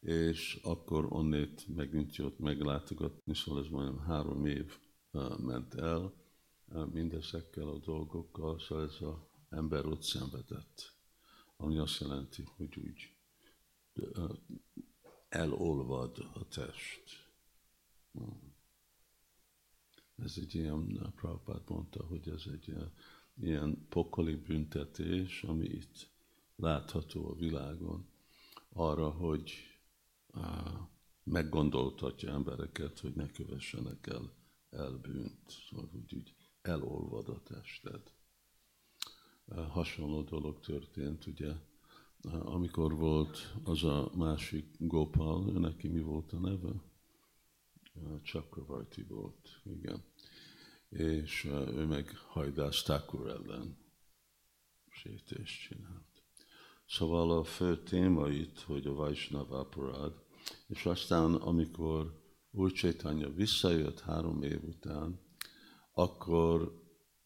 és 0.00 0.60
akkor 0.62 1.06
onnét 1.08 1.66
megint 1.74 2.16
jött 2.16 2.38
meglátogatni, 2.38 3.34
szóval 3.34 3.64
ez 3.64 3.70
majdnem 3.70 3.98
három 3.98 4.46
év 4.46 4.78
uh, 5.10 5.38
ment 5.38 5.74
el 5.74 6.12
uh, 6.68 6.86
mindezekkel 6.92 7.68
a 7.68 7.78
dolgokkal, 7.78 8.58
szóval 8.58 8.84
ez 8.84 8.96
az 9.00 9.14
ember 9.48 9.86
ott 9.86 10.02
szenvedett, 10.02 10.92
ami 11.56 11.78
azt 11.78 12.00
jelenti, 12.00 12.44
hogy 12.56 12.78
úgy 12.78 13.12
elolvad 15.28 16.18
a 16.34 16.48
test. 16.48 17.02
Ez 20.16 20.34
egy 20.36 20.54
ilyen, 20.54 21.12
Prabhupád 21.14 21.62
mondta, 21.68 22.04
hogy 22.04 22.28
ez 22.28 22.44
egy 22.52 22.74
ilyen 23.40 23.86
pokoli 23.88 24.36
büntetés, 24.36 25.42
ami 25.42 25.64
itt 25.64 26.10
látható 26.56 27.28
a 27.28 27.34
világon, 27.34 28.06
arra, 28.68 29.10
hogy 29.10 29.52
meggondoltatja 31.22 32.32
embereket, 32.32 32.98
hogy 32.98 33.14
ne 33.14 33.30
kövessenek 33.30 34.06
el 34.06 34.32
elbűnt, 34.70 35.50
szóval 35.68 35.90
úgy, 35.92 36.14
úgy 36.14 36.34
elolvad 36.62 37.28
a 37.28 37.42
tested. 37.42 38.12
Hasonló 39.68 40.22
dolog 40.22 40.60
történt, 40.60 41.26
ugye, 41.26 41.52
amikor 42.30 42.94
volt 42.96 43.54
az 43.64 43.84
a 43.84 44.10
másik 44.14 44.66
Gopal, 44.78 45.44
neki 45.44 45.88
mi 45.88 46.00
volt 46.00 46.32
a 46.32 46.38
neve? 46.38 46.72
Chakravarti 48.22 49.02
volt, 49.02 49.60
igen. 49.64 50.04
És 50.88 51.44
ő 51.44 51.86
meg 51.86 52.16
Hajdász 52.16 52.82
Thakur 52.82 53.28
ellen 53.28 53.76
sétést 54.90 55.68
csinált. 55.68 56.22
Szóval 56.86 57.30
a 57.38 57.44
fő 57.44 57.82
téma 57.82 58.28
itt, 58.28 58.60
hogy 58.60 58.86
a 58.86 58.94
Vaishnava 58.94 59.58
aparád, 59.58 60.12
és 60.66 60.86
aztán, 60.86 61.34
amikor 61.34 62.20
Úr 62.50 62.72
Csaitanya 62.72 63.30
visszajött 63.30 64.00
három 64.00 64.42
év 64.42 64.64
után, 64.64 65.20
akkor 65.92 66.80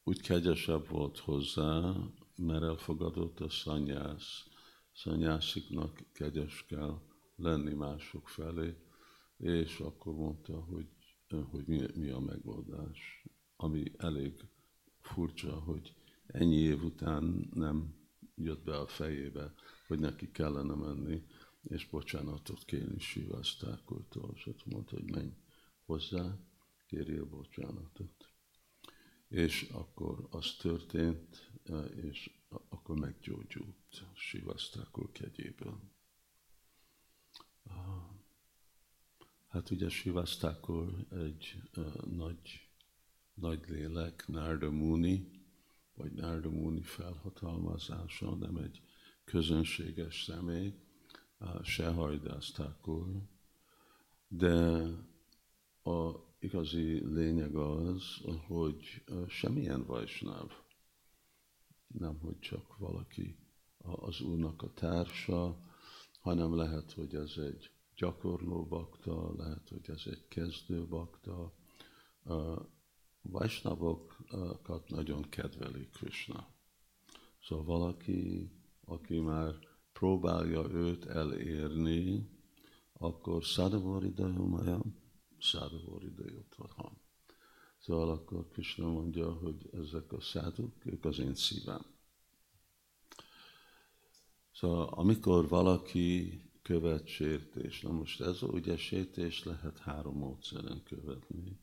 úgy 0.05 0.21
kegyesebb 0.21 0.89
volt 0.89 1.19
hozzá, 1.19 1.95
mert 2.37 2.63
elfogadott 2.63 3.41
a 3.41 3.49
szanyász. 3.49 4.45
Szanyásziknak 4.97 6.05
kegyes 6.13 6.65
kell 6.69 7.01
lenni 7.37 7.75
mások 7.75 8.29
felé, 8.29 8.77
és 9.37 9.79
akkor 9.79 10.15
mondta, 10.15 10.61
hogy, 10.61 10.87
hogy 11.51 11.67
mi, 11.67 11.87
mi 11.95 12.09
a 12.09 12.19
megoldás. 12.19 13.25
Ami 13.57 13.93
elég 13.97 14.33
furcsa, 15.01 15.55
hogy 15.55 15.95
ennyi 16.27 16.57
év 16.57 16.85
után 16.85 17.49
nem 17.55 17.95
jött 18.35 18.65
be 18.65 18.79
a 18.79 18.87
fejébe, 18.87 19.55
hogy 19.87 19.99
neki 19.99 20.31
kellene 20.31 20.75
menni 20.75 21.23
és 21.63 21.89
bocsánatot 21.89 22.65
kérni 22.65 22.99
Sivasztákoltól, 22.99 24.33
és 24.35 24.47
ott 24.47 24.67
mondta, 24.67 24.95
hogy 24.97 25.11
menj 25.11 25.33
hozzá, 25.85 26.39
kérjél 26.87 27.25
bocsánatot. 27.25 28.31
És 29.29 29.69
akkor 29.73 30.27
az 30.31 30.55
történt, 30.55 31.51
és 32.03 32.31
akkor 32.69 32.97
meggyógyult 32.99 34.05
Sivasztákol 34.14 35.11
kegyéből. 35.12 35.81
Hát 39.49 39.71
ugye 39.71 39.88
Sivasztákor 39.88 41.07
egy 41.11 41.62
nagy, 42.05 42.69
nagy 43.35 43.69
lélek, 43.69 44.25
Narda 44.27 44.71
Muni, 44.71 45.31
vagy 45.95 46.12
Narda 46.12 46.51
Muni 46.51 46.83
felhatalmazása, 46.83 48.35
nem 48.35 48.57
egy 48.57 48.83
közönséges 49.25 50.23
személy, 50.23 50.75
se 51.62 51.88
hajdásztákor, 51.88 53.07
de 54.29 54.83
a 55.83 56.27
igazi 56.38 57.07
lényeg 57.14 57.55
az, 57.55 58.21
hogy 58.47 59.05
semmilyen 59.29 59.85
vajsnáv, 59.85 60.51
nem 61.87 62.18
hogy 62.18 62.38
csak 62.38 62.77
valaki 62.77 63.38
az 63.79 64.20
Úrnak 64.20 64.62
a 64.62 64.72
társa, 64.72 65.61
hanem 66.20 66.57
lehet, 66.57 66.92
hogy 66.92 67.14
ez 67.14 67.33
egy 67.37 67.70
gyakorló 67.96 68.66
bakta, 68.66 69.35
lehet, 69.37 69.68
hogy 69.68 69.90
ez 69.90 70.03
egy 70.07 70.29
kezdő 70.29 70.87
bakta. 70.87 71.55
Vajsnavokat 73.22 74.88
nagyon 74.88 75.22
kedveli 75.22 75.88
Krishna. 75.88 76.49
Szóval 77.42 77.64
valaki, 77.64 78.51
aki 78.85 79.18
már 79.18 79.55
próbálja 79.92 80.70
őt 80.70 81.07
elérni, 81.07 82.31
akkor 82.92 83.42
Sadavaridayumaya, 83.42 84.83
van. 86.77 87.06
Szóval 87.87 88.11
akkor 88.11 88.49
Krishna 88.49 88.88
mondja, 88.88 89.33
hogy 89.33 89.70
ezek 89.72 90.12
a 90.12 90.20
száduk, 90.20 90.87
ők 90.87 91.05
az 91.05 91.18
én 91.18 91.35
szívem. 91.35 91.85
Szóval 94.53 94.88
amikor 94.88 95.49
valaki 95.49 96.40
követ 96.62 97.07
sértés, 97.07 97.81
na 97.81 97.92
most 97.92 98.20
ez 98.20 98.42
ugye 98.42 98.77
sértés 98.77 99.44
lehet 99.44 99.79
három 99.79 100.16
módszeren 100.16 100.83
követni. 100.83 101.61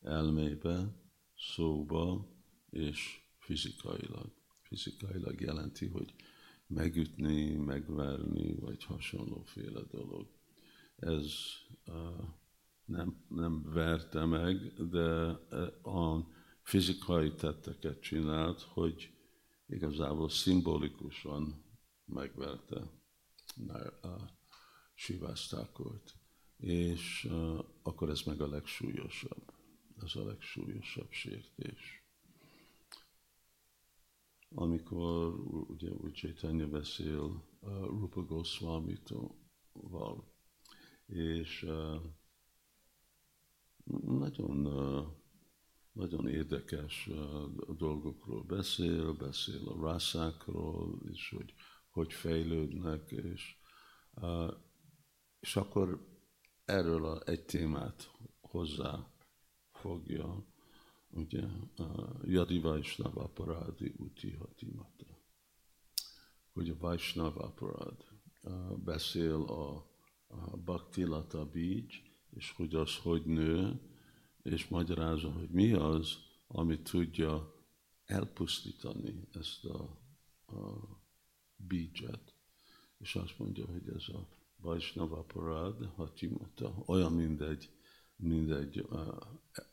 Elmébe, 0.00 0.96
szóba 1.36 2.28
és 2.70 3.20
fizikailag. 3.38 4.32
Fizikailag 4.60 5.40
jelenti, 5.40 5.86
hogy 5.86 6.14
megütni, 6.66 7.54
megverni, 7.54 8.54
vagy 8.54 8.84
hasonlóféle 8.84 9.80
dolog. 9.90 10.26
Ez 10.96 11.32
uh, 11.86 12.28
nem, 12.88 13.24
nem 13.28 13.62
verte 13.62 14.24
meg, 14.24 14.72
de 14.90 15.10
a 15.90 16.28
fizikai 16.62 17.32
tetteket 17.32 18.00
csinált, 18.00 18.60
hogy 18.60 19.12
igazából 19.66 20.28
szimbolikusan 20.28 21.64
megverte 22.04 22.90
a 24.02 24.36
Sivasztákort. 24.94 26.14
És 26.56 27.28
uh, 27.30 27.64
akkor 27.82 28.08
ez 28.08 28.22
meg 28.22 28.40
a 28.40 28.48
legsúlyosabb. 28.48 29.52
Ez 30.02 30.14
a 30.14 30.24
legsúlyosabb 30.24 31.10
sértés 31.10 32.02
amikor 34.54 35.34
ugye 35.68 35.90
úgy 35.90 36.12
Chaitanya 36.12 36.68
beszél 36.68 37.44
uh, 37.60 37.70
Rupa 37.70 38.22
Goswami-val, 38.22 40.32
és 41.06 41.62
uh, 41.62 42.02
nagyon, 44.06 44.56
nagyon 45.92 46.28
érdekes 46.28 47.10
dolgokról 47.76 48.42
beszél, 48.42 49.12
beszél 49.12 49.68
a 49.68 49.86
rászákról, 49.86 50.98
és 51.10 51.34
hogy 51.36 51.54
hogy 51.98 52.12
fejlődnek, 52.12 53.10
és, 53.10 53.56
és 55.40 55.56
akkor 55.56 56.06
erről 56.64 57.04
a, 57.04 57.22
egy 57.24 57.44
témát 57.44 58.10
hozzá 58.40 59.12
fogja, 59.72 60.44
ugye, 61.10 61.42
Yadi 62.22 62.58
Vaishnava 62.58 63.22
Aparadi 63.22 63.94
Uti 63.96 64.30
Hatimata. 64.32 65.06
Hogy 66.52 66.68
a 66.68 66.76
Vaishnava 66.78 67.44
Aparad 67.44 68.04
beszél 68.84 69.42
a, 69.42 69.90
a 70.26 70.56
Bhakti 70.56 71.04
Lata 71.04 71.46
Bij, 71.46 71.86
és 72.30 72.52
hogy 72.52 72.74
az 72.74 72.96
hogy 72.96 73.24
nő, 73.24 73.80
és 74.42 74.68
magyarázza, 74.68 75.30
hogy 75.30 75.48
mi 75.48 75.72
az, 75.72 76.18
ami 76.46 76.78
tudja 76.80 77.54
elpusztítani 78.04 79.28
ezt 79.32 79.64
a, 79.64 79.98
a 80.46 80.88
bídzset. 81.56 82.34
És 82.98 83.14
azt 83.14 83.38
mondja, 83.38 83.66
hogy 83.66 83.88
ez 83.88 84.08
a 84.08 84.28
Vaishnava 84.56 85.22
Parad, 85.22 85.90
Hatimata, 85.96 86.82
olyan 86.86 87.12
mindegy 87.12 87.70
mint 88.18 88.50
egy 88.50 88.80
uh, 88.80 89.16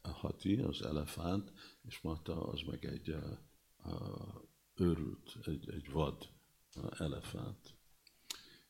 hati, 0.02 0.56
az 0.56 0.82
elefánt, 0.82 1.52
és 1.88 2.02
Mata 2.02 2.44
az 2.44 2.62
meg 2.62 2.86
egy 2.86 3.10
uh, 3.10 3.38
őrült, 4.76 5.38
egy, 5.46 5.70
egy 5.70 5.92
vad 5.92 6.28
elefánt. 6.98 7.74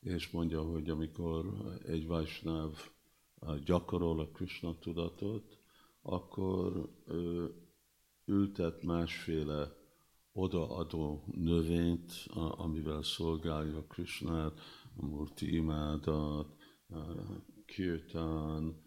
És 0.00 0.30
mondja, 0.30 0.62
hogy 0.62 0.90
amikor 0.90 1.66
egy 1.86 2.06
Vajsnáv 2.06 2.90
gyakorol 3.64 4.20
a 4.20 4.28
Krishna 4.28 4.78
tudatot, 4.78 5.58
akkor 6.02 6.90
ő 7.06 7.54
ültet 8.24 8.82
másféle 8.82 9.72
odaadó 10.32 11.24
növényt, 11.34 12.12
amivel 12.34 13.02
szolgálja 13.02 13.86
Krishnát, 13.86 14.60
a 14.96 15.06
Murti 15.06 15.54
imádat, 15.54 16.56
kirtán, 17.66 18.84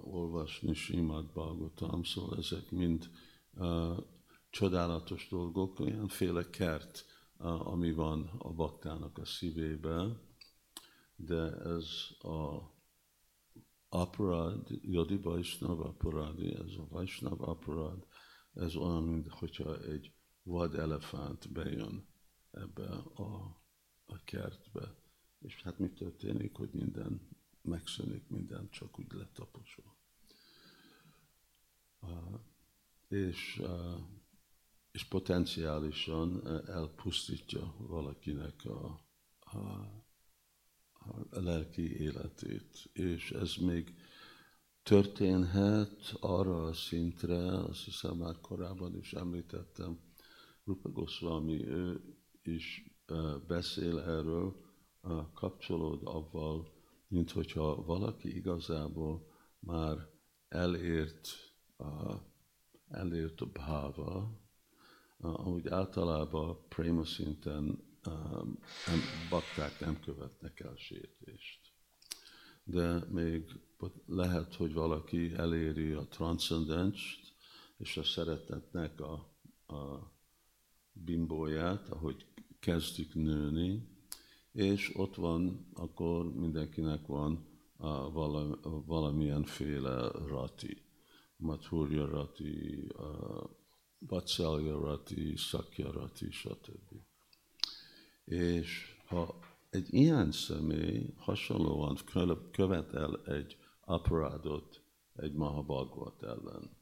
olvasni 0.00 0.74
Simad 0.74 1.32
Bhagavatam, 1.32 2.02
szóval 2.02 2.38
ezek 2.38 2.70
mind 2.70 3.10
csodálatos 4.50 5.28
dolgok, 5.28 5.80
olyanféle 5.80 6.50
kert, 6.50 7.04
ami 7.38 7.92
van 7.92 8.30
a 8.38 8.52
baktának 8.52 9.18
a 9.18 9.24
szívében, 9.24 10.20
de 11.16 11.52
ez 11.52 11.86
a 12.18 12.76
aparad, 13.88 14.68
Yadi 14.82 15.16
Vaisnav 15.16 15.80
aparadi, 15.80 16.54
ez 16.54 16.74
a 16.78 16.86
Vaisnav 16.88 17.42
aparad, 17.42 18.06
ez 18.54 18.76
olyan, 18.76 19.02
mint 19.02 19.28
hogyha 19.28 19.82
egy 19.82 20.12
vad 20.42 20.74
elefánt 20.74 21.52
bejön 21.52 22.06
ebbe 22.50 22.88
a, 23.14 23.60
a 24.06 24.24
kertbe. 24.24 24.94
És 25.38 25.62
hát 25.62 25.78
mi 25.78 25.90
történik, 25.90 26.56
hogy 26.56 26.70
minden 26.72 27.28
megszűnik, 27.62 28.28
minden 28.28 28.68
csak 28.70 28.98
úgy 28.98 29.12
letaposol. 29.12 29.96
Uh, 32.00 32.40
és, 33.08 33.58
uh, 33.62 34.00
és 34.90 35.04
potenciálisan 35.04 36.46
elpusztítja 36.66 37.74
valakinek 37.78 38.64
a, 38.64 38.84
a 39.40 39.88
lelki 41.30 42.00
életét. 42.00 42.90
És 42.92 43.30
ez 43.30 43.54
még 43.56 43.94
történhet 44.82 46.16
arra 46.20 46.64
a 46.64 46.72
szintre, 46.72 47.58
azt 47.58 47.84
hiszem 47.84 48.16
már 48.16 48.40
korábban 48.40 48.96
is 48.96 49.12
említettem, 49.12 49.98
Rupa 50.64 50.90
Goswami 50.90 51.66
ő 51.66 52.00
is 52.42 52.96
beszél 53.46 53.98
erről, 53.98 54.56
kapcsolód 55.34 56.00
avval, 56.04 56.72
mint 57.08 57.30
hogyha 57.30 57.84
valaki 57.84 58.36
igazából 58.36 59.26
már 59.58 60.08
elért, 60.48 61.28
elért 62.88 63.40
a 63.40 63.46
bháva, 63.46 64.40
ahogy 65.18 65.68
általában 65.68 66.68
préma 66.68 67.04
szinten 67.04 67.87
nem, 68.02 69.00
bakták 69.30 69.80
nem 69.80 70.00
követnek 70.00 70.60
el 70.60 70.74
sértést. 70.76 71.60
De 72.64 73.04
még 73.10 73.44
lehet, 74.06 74.54
hogy 74.54 74.72
valaki 74.72 75.32
eléri 75.34 75.92
a 75.92 76.06
transzendenst, 76.06 77.34
és 77.76 77.96
a 77.96 78.02
szeretetnek 78.02 79.00
a, 79.00 79.12
a 79.74 80.12
bimbóját, 80.92 81.88
ahogy 81.88 82.26
kezdik 82.60 83.14
nőni, 83.14 83.88
és 84.52 84.96
ott 84.96 85.14
van, 85.14 85.70
akkor 85.74 86.34
mindenkinek 86.34 87.06
van 87.06 87.46
a 87.76 88.10
valamilyen 88.86 89.44
rati. 90.26 90.82
Mathurya 91.36 92.06
rati, 92.06 92.88
Vatsalya 93.98 94.80
rati, 94.80 95.36
Sakya 95.36 95.92
rati, 95.92 96.30
stb. 96.30 97.07
És 98.28 98.96
ha 99.06 99.38
egy 99.70 99.94
ilyen 99.94 100.32
személy 100.32 101.14
hasonlóan 101.16 101.98
követel 102.50 103.22
egy 103.24 103.58
aparádot 103.80 104.82
egy 105.14 105.32
Mahabhagvat 105.32 106.22
ellen, 106.22 106.76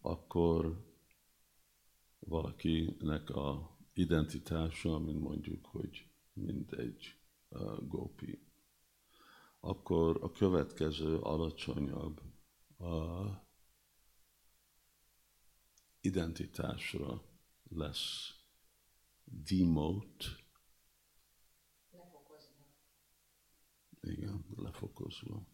akkor 0.00 0.84
valakinek 2.18 3.30
a 3.30 3.76
identitása, 3.92 4.98
mint 4.98 5.20
mondjuk, 5.20 5.66
hogy 5.66 6.06
mint 6.32 6.72
egy 6.72 7.16
uh, 7.48 7.88
gópi, 7.88 8.42
akkor 9.60 10.18
a 10.22 10.32
következő 10.32 11.18
alacsonyabb 11.18 12.20
uh, 12.76 13.30
identitásra 16.00 17.22
lesz 17.68 18.33
demote, 19.24 20.26
lefokozva. 21.90 22.64
Igen, 24.00 24.44
lefokozva. 24.56 25.46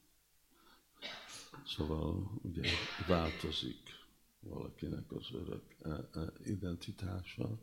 Szóval 1.64 2.30
ugye 2.42 2.68
változik 3.08 3.98
valakinek 4.40 5.12
az 5.12 5.32
örök 5.32 5.76
e, 5.82 5.90
e, 6.20 6.32
identitása, 6.44 7.58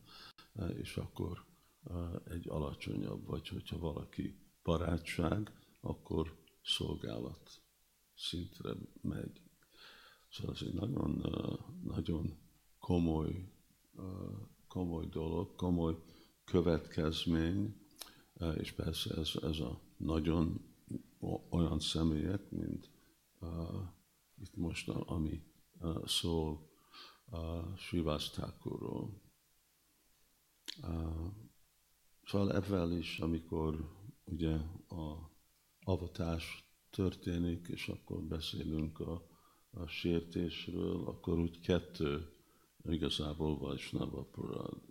e, 0.54 0.66
és 0.66 0.98
akkor 0.98 1.46
egy 2.24 2.50
alacsonyabb, 2.50 3.26
vagy 3.26 3.48
hogyha 3.48 3.78
valaki 3.78 4.40
barátság, 4.64 5.52
akkor 5.82 6.38
szolgálat 6.64 7.62
szintre 8.16 8.74
megy. 9.02 9.42
Szóval 10.30 10.56
ez 10.56 10.62
egy 10.62 10.74
nagyon, 10.74 11.26
nagyon 11.84 12.38
komoly, 12.80 13.52
komoly 14.78 15.08
dolog, 15.10 15.56
komoly 15.56 15.96
következmény, 16.46 17.76
és 18.58 18.72
persze 18.72 19.16
ez, 19.16 19.32
ez 19.42 19.60
a 19.60 19.82
nagyon 19.98 20.62
olyan 21.50 21.80
személyek, 21.80 22.52
mint 22.52 22.90
uh, 23.40 23.50
itt 24.42 24.56
most, 24.56 24.90
ami 24.90 25.44
uh, 25.80 26.06
szól 26.06 26.70
a 27.26 27.76
Srivasztákurról. 27.78 29.22
Szóval 32.26 32.54
ebben 32.54 32.92
is, 32.92 33.20
amikor 33.20 33.96
ugye 34.24 34.56
a 34.90 35.32
avatás 35.84 36.72
történik, 36.90 37.68
és 37.68 37.88
akkor 37.88 38.24
beszélünk 38.24 39.00
a, 39.00 39.28
a 39.72 39.88
sértésről, 39.88 41.08
akkor 41.08 41.40
úgy 41.40 41.60
kettő 41.60 42.37
igazából 42.92 43.58
Vajsnava 43.58 44.24
Parad, 44.24 44.82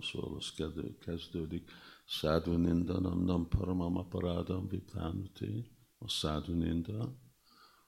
szóval 0.00 0.36
az 0.36 0.52
kezdődik. 1.00 1.70
Szádu 2.06 2.56
nindanam 2.56 3.24
nam 3.24 3.48
paramam 3.48 3.96
aparádam 3.96 4.68
vipánuti, 4.68 5.70
a 5.98 6.08
szádu 6.08 6.54
ninda, 6.54 7.16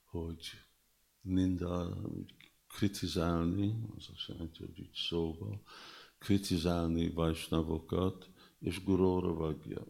hogy 0.03 0.47
ninda, 1.21 1.97
kritizálni, 2.67 3.83
az 3.95 4.09
azt 4.13 4.27
jelenti, 4.27 4.59
hogy 4.59 4.79
így 4.79 4.93
szóba, 4.93 5.61
kritizálni 6.17 7.09
Vajsnavokat, 7.09 8.29
és 8.59 8.83
Guru 8.83 9.33
Vagya. 9.33 9.85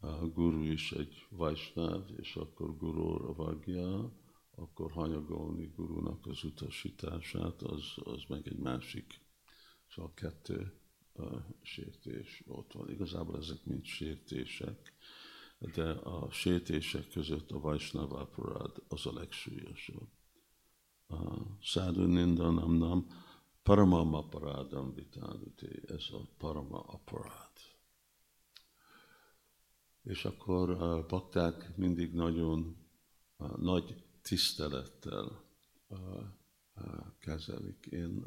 A 0.00 0.26
guru 0.26 0.62
is 0.62 0.92
egy 0.92 1.26
Vajsnav, 1.28 2.10
és 2.16 2.36
akkor 2.36 2.76
Guru 2.76 3.34
Vagya, 3.34 4.12
akkor 4.60 4.92
hanyagolni 4.92 5.72
gurunak 5.76 6.26
az 6.26 6.44
utasítását, 6.44 7.62
az, 7.62 7.82
az 8.04 8.22
meg 8.28 8.48
egy 8.48 8.58
másik. 8.58 9.20
Szóval 9.88 10.14
kettő 10.14 10.72
uh, 11.12 11.42
sértés 11.62 12.42
ott 12.46 12.72
van. 12.72 12.90
Igazából 12.90 13.36
ezek 13.38 13.64
mind 13.64 13.84
sértések, 13.84 14.92
de 15.74 15.90
a 15.90 16.30
sértések 16.30 17.08
között 17.08 17.50
a 17.50 17.60
Vajsnava 17.60 18.30
az 18.88 19.06
a 19.06 19.12
legsúlyosabb 19.12 20.08
sadhu 21.60 22.06
nindanam 22.06 22.72
nam 22.78 23.06
paramam 23.62 24.14
aparadam 24.14 24.94
vitáduti, 24.94 25.82
ez 25.86 26.04
a 26.12 26.28
parama 26.38 26.80
aparád. 26.80 27.52
És 30.02 30.24
akkor 30.24 30.70
a 30.70 31.06
bakták 31.06 31.76
mindig 31.76 32.14
nagyon 32.14 32.76
uh, 33.36 33.56
nagy 33.56 34.09
tisztelettel 34.22 35.44
kezelik. 37.18 37.86
Én 37.86 38.26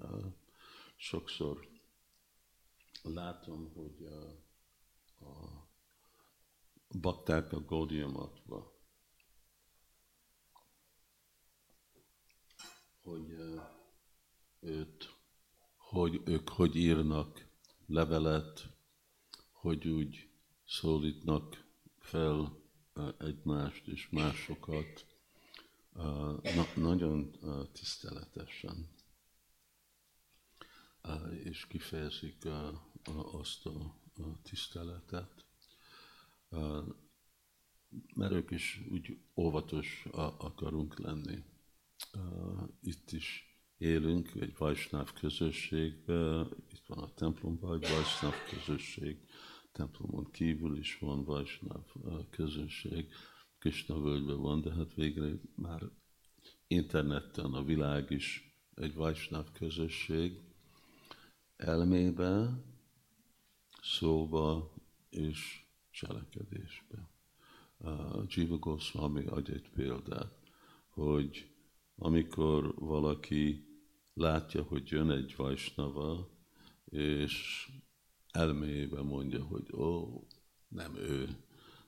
sokszor 0.95 1.67
látom, 3.01 3.71
hogy 3.73 4.06
a 5.19 5.67
bakták 6.99 7.53
a 7.53 7.65
Gaudiamatba 7.65 8.73
hogy 13.03 13.36
őt, 14.60 15.15
hogy 15.75 16.21
ők 16.25 16.49
hogy 16.49 16.75
írnak 16.75 17.47
levelet, 17.86 18.69
hogy 19.51 19.88
úgy 19.88 20.29
szólítnak 20.65 21.65
fel 21.99 22.62
egymást 23.17 23.88
és 23.88 24.10
másokat, 24.10 25.06
na, 25.93 26.65
nagyon 26.75 27.32
tiszteletesen, 27.71 28.89
és 31.43 31.67
kifejezik 31.67 32.47
azt 33.32 33.65
a 33.65 33.99
tiszteletet, 34.43 35.45
mert 38.15 38.32
ők 38.32 38.51
is 38.51 38.82
úgy 38.91 39.17
óvatos 39.36 40.06
akarunk 40.38 40.99
lenni. 40.99 41.43
Itt 42.82 43.12
is 43.12 43.58
élünk 43.77 44.32
egy 44.36 44.58
Vajsnáv 44.58 45.13
közösségben, 45.13 46.49
itt 46.71 46.86
van 46.88 46.97
a 46.97 47.13
templomban 47.13 47.73
egy 47.73 47.89
Vajsnáv 47.89 48.34
közösség, 48.49 49.17
templomon 49.71 50.32
kívül 50.32 50.77
is 50.77 50.97
van 50.99 51.23
Vajsnáv 51.23 51.86
közösség, 52.29 53.13
Krishna 53.63 54.02
völgyben 54.02 54.41
van, 54.41 54.62
de 54.62 54.73
hát 54.73 54.93
végre 54.93 55.32
már 55.56 55.89
interneten 56.67 57.54
a 57.54 57.63
világ 57.63 58.12
is 58.12 58.58
egy 58.76 58.93
Vajsnáv 58.93 59.52
közösség, 59.52 60.39
elmébe, 61.56 62.63
szóba 63.82 64.73
és 65.10 65.65
cselekedésbe. 65.91 67.10
Jiva 68.28 68.58
Goswami 68.58 69.26
adj 69.26 69.52
egy 69.52 69.69
példát, 69.69 70.39
hogy 70.89 71.49
amikor 71.95 72.76
valaki 72.76 73.67
látja, 74.13 74.63
hogy 74.63 74.91
jön 74.91 75.10
egy 75.12 75.36
Vajsnava, 75.36 76.30
és 76.86 77.67
elméjében 78.32 79.06
mondja, 79.06 79.43
hogy 79.43 79.73
ó, 79.73 80.23
nem 80.67 80.95
ő, 80.95 81.28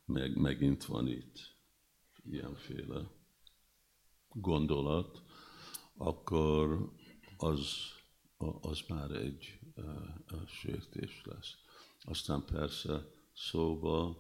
meg, 0.05 0.37
megint 0.37 0.85
van 0.85 1.07
itt 1.07 1.54
ilyenféle 2.29 3.11
gondolat, 4.29 5.21
akkor 5.97 6.91
az, 7.37 7.75
az 8.61 8.83
már 8.87 9.11
egy 9.11 9.59
uh, 9.75 10.47
sértés 10.47 11.21
lesz. 11.25 11.55
Aztán 12.01 12.45
persze 12.45 13.05
szóba 13.33 14.17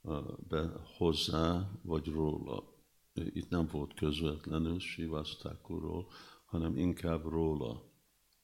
uh, 0.00 0.38
be 0.48 0.72
hozzá, 0.96 1.70
vagy 1.82 2.06
róla. 2.06 2.72
Itt 3.14 3.48
nem 3.48 3.66
volt 3.66 3.94
közvetlenül 3.94 4.78
Sivasztákuról, 4.78 6.10
hanem 6.44 6.76
inkább 6.76 7.24
róla 7.24 7.92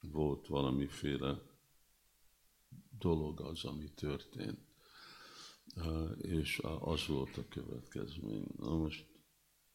volt 0.01 0.47
valamiféle 0.47 1.41
dolog 2.99 3.41
az, 3.41 3.65
ami 3.65 3.91
történt. 3.91 4.70
És 6.17 6.61
az 6.79 7.07
volt 7.07 7.37
a 7.37 7.47
következmény. 7.49 8.45
Na 8.57 8.75
most 8.75 9.05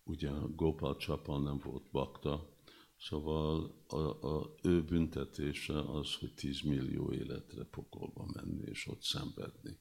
ugye 0.04 0.30
Gopal 0.54 0.96
Csapal 0.96 1.42
nem 1.42 1.60
volt 1.64 1.90
bakta, 1.90 2.54
szóval 2.96 3.84
a, 3.86 4.26
a, 4.26 4.54
ő 4.62 4.84
büntetése 4.84 5.80
az, 5.80 6.14
hogy 6.14 6.34
10 6.34 6.60
millió 6.60 7.12
életre 7.12 7.64
pokolba 7.64 8.26
menni 8.34 8.62
és 8.64 8.86
ott 8.86 9.02
szenvedni. 9.02 9.78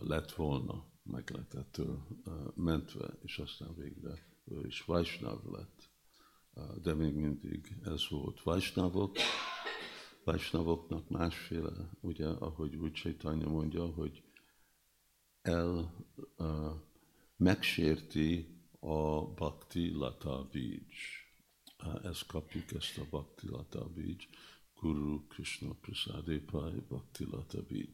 Lett 0.00 0.32
volna, 0.32 0.86
meg 1.02 1.30
lett 1.30 1.54
ettől 1.54 2.06
uh, 2.24 2.54
mentve, 2.54 3.18
és 3.22 3.38
aztán 3.38 3.74
végre 3.74 4.34
ő 4.44 4.66
is 4.66 4.84
Vajsnav 4.84 5.44
lett. 5.44 5.92
De 6.82 6.94
még 6.94 7.14
mindig 7.14 7.76
ez 7.84 8.08
volt 8.08 8.42
Vajsnavok. 8.42 9.16
Vajsnavoknak 10.24 11.08
másféle, 11.08 11.90
ugye, 12.00 12.28
ahogy 12.28 12.76
úgy 12.76 12.92
Csaitanya 12.92 13.48
mondja, 13.48 13.86
hogy 13.86 14.23
el 15.44 15.92
uh, 16.36 16.72
megsérti 17.36 18.46
a 18.80 19.24
Bhakti 19.34 19.90
Lata 19.90 20.48
Bij. 20.52 20.86
Ezt 22.02 22.26
kapjuk, 22.26 22.72
ezt 22.72 22.98
a 22.98 23.04
Bhakti 23.10 23.48
Lata 23.48 23.88
Bij. 23.94 24.16
Guru 24.80 25.26
Krishna 25.26 25.72
Prasadépai 25.80 26.80
Bhakti 26.88 27.24
Lata 27.30 27.62
Bij. 27.68 27.88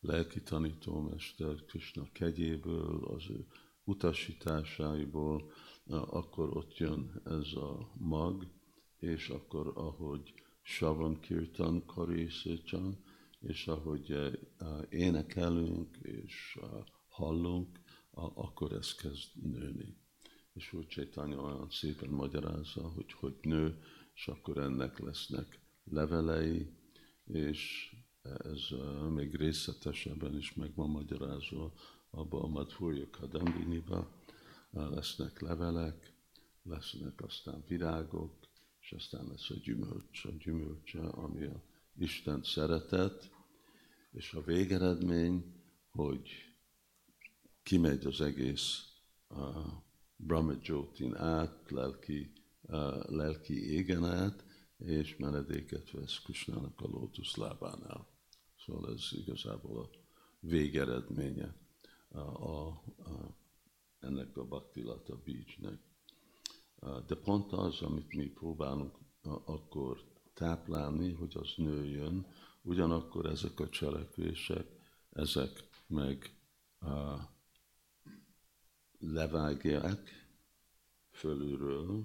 Lelki 0.00 0.42
tanítómester 0.42 1.64
Krishna 1.64 2.08
kegyéből, 2.12 3.04
az 3.04 3.30
ő 3.30 3.46
utasításaiból, 3.84 5.50
akkor 5.88 6.56
ott 6.56 6.76
jön 6.76 7.22
ez 7.24 7.52
a 7.52 7.90
mag, 7.94 8.46
és 8.98 9.28
akkor 9.28 9.72
ahogy 9.74 10.34
Savan 10.62 11.20
Kirtan 11.20 11.86
Karészécsan, 11.86 13.03
és 13.46 13.66
ahogy 13.66 14.16
énekelünk 14.88 15.96
és 15.96 16.58
hallunk, 17.08 17.80
akkor 18.34 18.72
ez 18.72 18.94
kezd 18.94 19.28
nőni. 19.42 19.96
És 20.52 20.72
úgy 20.72 20.86
Csaitanya 20.86 21.40
olyan 21.40 21.70
szépen 21.70 22.10
magyarázza, 22.10 22.88
hogy 22.88 23.12
hogy 23.12 23.36
nő, 23.42 23.82
és 24.14 24.28
akkor 24.28 24.58
ennek 24.58 24.98
lesznek 24.98 25.60
levelei, 25.84 26.70
és 27.24 27.92
ez 28.22 28.70
uh, 28.70 29.08
még 29.08 29.34
részletesebben 29.34 30.36
is 30.36 30.54
meg 30.54 30.74
van 30.74 30.90
magyarázva 30.90 31.72
abban 32.10 32.42
a 32.42 32.46
Madhurya 32.46 33.10
Kadambiniba, 33.10 34.22
lesznek 34.70 35.40
levelek, 35.40 36.12
lesznek 36.62 37.20
aztán 37.20 37.64
virágok, 37.68 38.34
és 38.80 38.92
aztán 38.92 39.26
lesz 39.26 39.50
a 39.50 39.54
gyümölcs, 39.54 40.24
a 40.24 40.30
gyümölcse, 40.30 41.00
ami 41.00 41.44
a 41.44 41.62
Isten 41.96 42.42
szeretet, 42.42 43.30
és 44.14 44.32
a 44.32 44.42
végeredmény, 44.42 45.44
hogy 45.90 46.30
kimegy 47.62 48.06
az 48.06 48.20
egész 48.20 48.84
uh, 49.28 49.38
Brahma 50.16 50.52
Jyotin 50.62 51.14
át, 51.14 51.70
lelki, 51.70 52.32
uh, 52.62 53.08
lelki 53.08 53.72
égen 53.72 54.04
át, 54.04 54.44
és 54.78 55.16
menedéket 55.16 55.90
vesz 55.90 56.18
Kusnának 56.18 56.80
a 56.80 56.86
lótuszlábánál. 56.86 58.08
Szóval 58.64 58.92
ez 58.92 59.08
igazából 59.12 59.80
a 59.80 59.90
végeredménye 60.40 61.54
a, 62.08 62.18
a, 62.18 62.66
a, 62.68 63.36
ennek 63.98 64.36
a 64.36 64.44
Bhaktilata 64.44 65.22
Beachnek. 65.24 65.78
De 67.06 67.14
pont 67.14 67.52
az, 67.52 67.82
amit 67.82 68.14
mi 68.14 68.26
próbálunk 68.26 68.98
akkor 69.44 70.04
táplálni, 70.34 71.12
hogy 71.12 71.36
az 71.36 71.52
nőjön, 71.56 72.26
ugyanakkor 72.64 73.26
ezek 73.26 73.60
a 73.60 73.68
cselekvések, 73.68 74.66
ezek 75.10 75.68
meg 75.86 76.36
uh, 76.80 77.20
levágják 78.98 80.28
fölülről, 81.10 82.04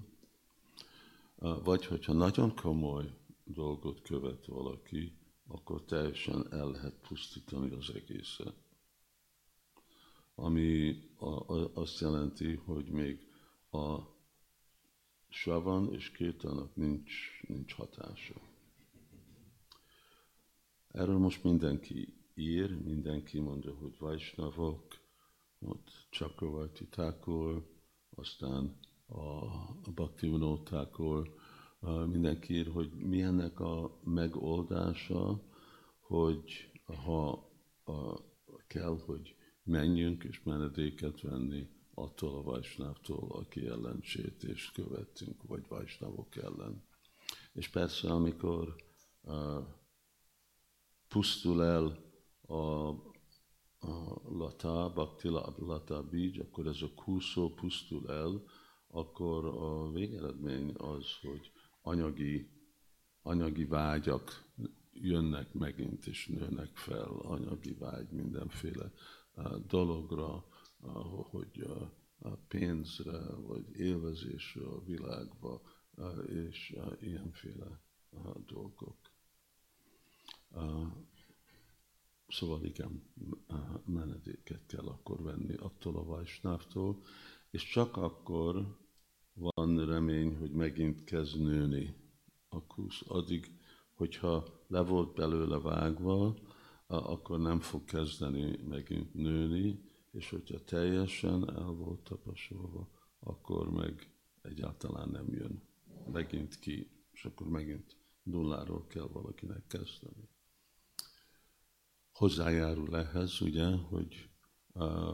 vagy 1.40 1.86
hogyha 1.86 2.12
nagyon 2.12 2.54
komoly 2.54 3.14
dolgot 3.44 4.02
követ 4.02 4.46
valaki, 4.46 5.18
akkor 5.46 5.84
teljesen 5.84 6.52
el 6.52 6.70
lehet 6.70 6.94
pusztítani 7.08 7.70
az 7.70 7.90
egészet. 7.94 8.54
Ami 10.34 11.02
azt 11.74 12.00
jelenti, 12.00 12.54
hogy 12.54 12.84
még 12.90 13.28
a 13.70 13.98
savan 15.28 15.92
és 15.92 16.10
kétának 16.10 16.76
nincs, 16.76 17.12
nincs 17.46 17.74
hatása. 17.74 18.49
Erről 20.92 21.18
most 21.18 21.44
mindenki 21.44 22.14
ír, 22.34 22.82
mindenki 22.82 23.38
mondja, 23.38 23.74
hogy 23.74 23.98
Vajsnavok, 23.98 24.98
ott 25.58 25.90
Chakravarti 26.10 26.86
Thakur, 26.86 27.66
aztán 28.14 28.78
a 29.06 29.90
Bhakti 29.94 30.30
Thakur, 30.64 31.34
mindenki 32.06 32.54
ír, 32.54 32.66
hogy 32.72 32.90
milyennek 32.90 33.60
a 33.60 33.98
megoldása, 34.04 35.42
hogy 35.98 36.70
ha 36.84 37.28
a, 37.84 38.20
kell, 38.66 38.98
hogy 39.04 39.34
menjünk 39.62 40.24
és 40.24 40.42
menedéket 40.42 41.20
venni 41.20 41.68
attól 41.94 42.34
a 42.36 42.42
Vajsnávtól, 42.42 43.28
aki 43.30 43.66
ellen 43.66 44.00
sétést 44.02 44.72
követtünk, 44.72 45.42
vagy 45.42 45.68
Vajsnávok 45.68 46.36
ellen. 46.36 46.82
És 47.52 47.68
persze, 47.68 48.08
amikor 48.10 48.74
uh, 49.22 49.64
pusztul 51.10 51.62
el 51.64 51.84
a 52.56 52.94
a 53.80 54.20
lata, 54.28 54.90
bhakti 54.94 55.28
lata 55.56 56.02
bij, 56.02 56.38
akkor 56.38 56.66
ez 56.66 56.82
a 56.82 56.94
kúszó 56.94 57.54
pusztul 57.54 58.10
el, 58.10 58.42
akkor 58.86 59.44
a 59.44 59.90
végeredmény 59.90 60.74
az, 60.76 61.06
hogy 61.20 61.52
anyagi, 61.82 62.50
anyagi 63.22 63.64
vágyak 63.64 64.52
jönnek 64.92 65.52
megint 65.52 66.06
és 66.06 66.26
nőnek 66.26 66.76
fel, 66.76 67.08
anyagi 67.08 67.72
vágy 67.72 68.10
mindenféle 68.10 68.92
dologra, 69.66 70.44
hogy 71.30 71.60
a 72.18 72.28
pénzre, 72.48 73.34
vagy 73.34 73.76
élvezésre 73.76 74.66
a 74.66 74.84
világba, 74.84 75.62
és 76.26 76.76
ilyenféle 77.00 77.80
dolgok. 78.46 79.09
Szóval 82.28 82.64
igen, 82.64 83.02
menedéket 83.84 84.66
kell 84.66 84.86
akkor 84.86 85.22
venni 85.22 85.54
attól 85.54 85.96
a 85.96 86.04
vajsnávtól, 86.04 87.02
és 87.50 87.68
csak 87.68 87.96
akkor 87.96 88.78
van 89.32 89.86
remény, 89.86 90.36
hogy 90.36 90.50
megint 90.50 91.04
kezd 91.04 91.40
nőni 91.40 91.94
a 92.48 92.66
kusz. 92.66 93.02
Addig, 93.06 93.58
hogyha 93.94 94.64
le 94.66 94.80
volt 94.80 95.14
belőle 95.14 95.58
vágva, 95.58 96.34
akkor 96.86 97.38
nem 97.38 97.60
fog 97.60 97.84
kezdeni 97.84 98.56
megint 98.68 99.14
nőni, 99.14 99.80
és 100.10 100.30
hogyha 100.30 100.64
teljesen 100.64 101.50
el 101.56 101.70
volt 101.70 102.00
tapasolva, 102.00 102.88
akkor 103.18 103.70
meg 103.70 104.14
egyáltalán 104.42 105.08
nem 105.08 105.32
jön 105.32 105.62
megint 106.12 106.58
ki 106.58 107.00
és 107.20 107.26
akkor 107.26 107.48
megint 107.48 107.96
nulláról 108.22 108.86
kell 108.86 109.08
valakinek 109.12 109.66
kezdeni. 109.66 110.28
Hozzájárul 112.20 112.96
ehhez, 112.96 113.40
ugye, 113.40 113.76
hogy 113.76 114.28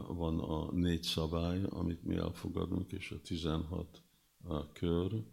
van 0.07 0.39
a 0.39 0.71
négy 0.71 1.03
szabály, 1.03 1.63
amit 1.69 2.03
mi 2.03 2.15
elfogadunk, 2.15 2.91
és 2.91 3.11
a 3.11 3.21
16 3.21 4.03
uh, 4.43 4.71
kör, 4.73 5.23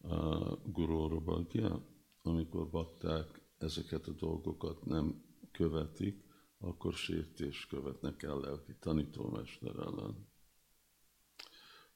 uh, 0.00 0.58
gurórobagja, 0.64 1.86
amikor 2.22 2.70
bakták 2.70 3.40
ezeket 3.58 4.06
a 4.06 4.12
dolgokat 4.12 4.84
nem 4.84 5.24
követik, 5.52 6.24
akkor 6.58 6.92
sértés 6.92 7.66
követnek 7.66 8.22
el 8.22 8.38
lelki 8.38 8.76
tanítómester 8.80 9.76
ellen. 9.76 10.28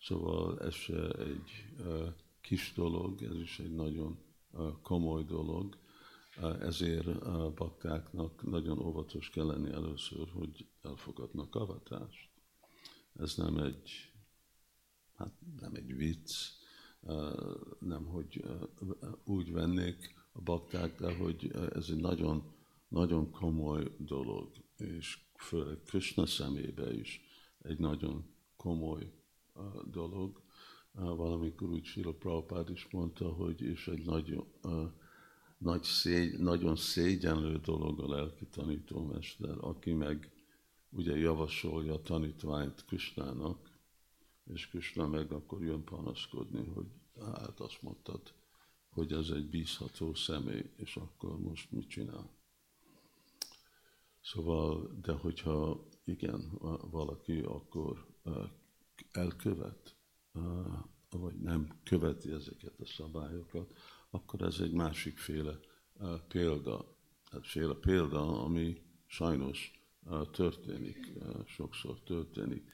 Szóval 0.01 0.61
ez 0.61 0.75
se 0.75 1.09
egy 1.09 1.51
kis 2.41 2.73
dolog, 2.77 3.23
ez 3.23 3.37
is 3.37 3.59
egy 3.59 3.75
nagyon 3.75 4.19
komoly 4.83 5.25
dolog, 5.25 5.79
ezért 6.61 7.07
uh, 7.07 7.53
baktáknak 7.53 8.43
nagyon 8.51 8.79
óvatos 8.79 9.31
kell 9.31 9.47
lenni 9.47 9.71
először, 9.71 10.29
hogy 10.29 10.67
elfogadnak 10.83 11.55
avatást. 11.55 12.31
Ez 13.15 13.35
nem 13.37 13.57
egy, 13.57 14.13
hát 15.15 15.33
nem 15.61 15.75
egy 15.75 15.97
vicc, 15.97 16.33
nem 17.79 18.05
hogy 18.05 18.45
úgy 19.25 19.53
vennék 19.53 20.15
a 20.33 20.41
bakták, 20.41 21.01
de 21.01 21.17
hogy 21.17 21.51
ez 21.75 21.87
egy 21.89 22.01
nagyon, 22.01 22.53
nagyon 22.89 23.31
komoly 23.31 23.95
dolog, 23.99 24.51
és 24.77 25.19
főleg 25.37 25.81
Krishna 25.83 26.27
szemébe 26.27 26.95
is 26.95 27.21
egy 27.63 27.79
nagyon 27.79 28.25
komoly 28.57 29.13
dolog. 29.91 30.43
Valamikor 30.93 31.71
úgy 31.71 31.85
Sila 31.85 32.13
Prabhupád 32.13 32.71
is 32.71 32.89
mondta, 32.91 33.29
hogy 33.29 33.61
és 33.61 33.89
egy 33.89 34.05
nagy, 34.05 34.45
nagy 35.61 35.83
szégy, 35.83 36.39
nagyon 36.39 36.77
szégyenlő 36.77 37.57
dolog 37.57 38.01
a 38.01 38.09
lelki 38.09 38.47
tanítómester, 38.47 39.57
aki 39.61 39.93
meg 39.93 40.31
ugye 40.91 41.17
javasolja 41.17 41.93
a 41.95 42.03
tanítványt 42.03 42.85
Krisnának, 42.85 43.71
és 44.45 44.69
Krishna 44.69 45.07
meg 45.07 45.33
akkor 45.33 45.63
jön 45.63 45.85
panaszkodni, 45.85 46.65
hogy 46.65 46.87
hát 47.21 47.61
azt 47.61 47.83
mondtad, 47.83 48.21
hogy 48.91 49.13
ez 49.13 49.29
egy 49.29 49.49
bízható 49.49 50.15
személy, 50.15 50.71
és 50.77 50.97
akkor 50.97 51.41
most 51.41 51.71
mit 51.71 51.89
csinál? 51.89 52.31
Szóval, 54.21 54.99
de 55.03 55.13
hogyha 55.13 55.89
igen, 56.05 56.59
valaki 56.91 57.39
akkor 57.41 58.07
elkövet, 59.13 59.97
vagy 59.97 59.97
nem 59.97 60.00
követi 61.91 62.31
ezeket 62.31 62.81
a 62.81 62.87
szabályokat, 62.87 63.73
akkor 64.11 64.43
ez 64.43 64.61
egy 64.61 64.73
másik 64.73 65.19
féle 65.19 65.59
példa, 66.29 66.97
féle 67.43 67.75
példa, 67.75 68.43
ami 68.43 68.83
sajnos 69.07 69.83
történik, 70.33 71.13
sokszor 71.47 72.01
történik. 72.01 72.71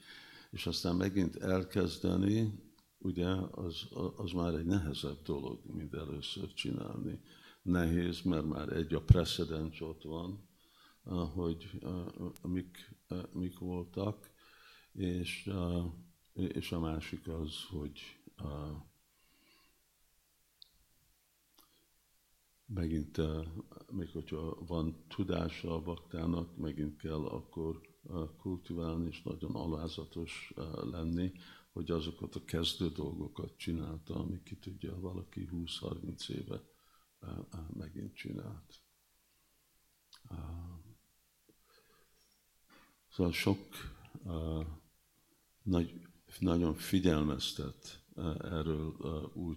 És 0.51 0.67
aztán 0.67 0.95
megint 0.95 1.35
elkezdeni, 1.35 2.63
ugye, 2.97 3.27
az, 3.51 3.87
az 4.15 4.31
már 4.31 4.53
egy 4.53 4.65
nehezebb 4.65 5.21
dolog, 5.21 5.59
mint 5.65 5.93
először 5.93 6.53
csinálni. 6.53 7.21
Nehéz, 7.61 8.21
mert 8.21 8.45
már 8.45 8.69
egy 8.69 8.93
a 8.93 9.01
precedens 9.01 9.81
ott 9.81 10.03
van, 10.03 10.47
hogy 11.33 11.69
mik, 12.43 12.95
mik 13.33 13.59
voltak, 13.59 14.29
és 14.91 15.49
és 16.33 16.71
a 16.71 16.79
másik 16.79 17.27
az, 17.27 17.63
hogy 17.69 17.99
megint, 22.67 23.17
uh, 23.17 23.45
még 23.91 24.09
hogyha 24.09 24.65
van 24.65 25.03
tudása 25.07 25.73
a 25.73 25.81
baktának, 25.81 26.57
megint 26.57 26.97
kell 26.97 27.25
akkor 27.25 27.81
uh, 28.03 28.29
kultiválni, 28.37 29.07
és 29.07 29.21
nagyon 29.21 29.55
alázatos 29.55 30.53
uh, 30.55 30.89
lenni, 30.91 31.31
hogy 31.71 31.91
azokat 31.91 32.35
a 32.35 32.45
kezdő 32.45 32.89
dolgokat 32.89 33.57
csinálta, 33.57 34.15
ami 34.15 34.43
ki 34.43 34.55
tudja, 34.55 34.99
valaki 34.99 35.49
20-30 35.51 36.29
éve 36.29 36.61
megint 37.73 38.15
csinált. 38.15 38.81
Szóval 43.09 43.31
sok 43.31 43.59
nagy 45.63 46.07
nagyon 46.39 46.73
figyelmeztet 46.73 48.03
erről 48.41 48.95
új 49.33 49.55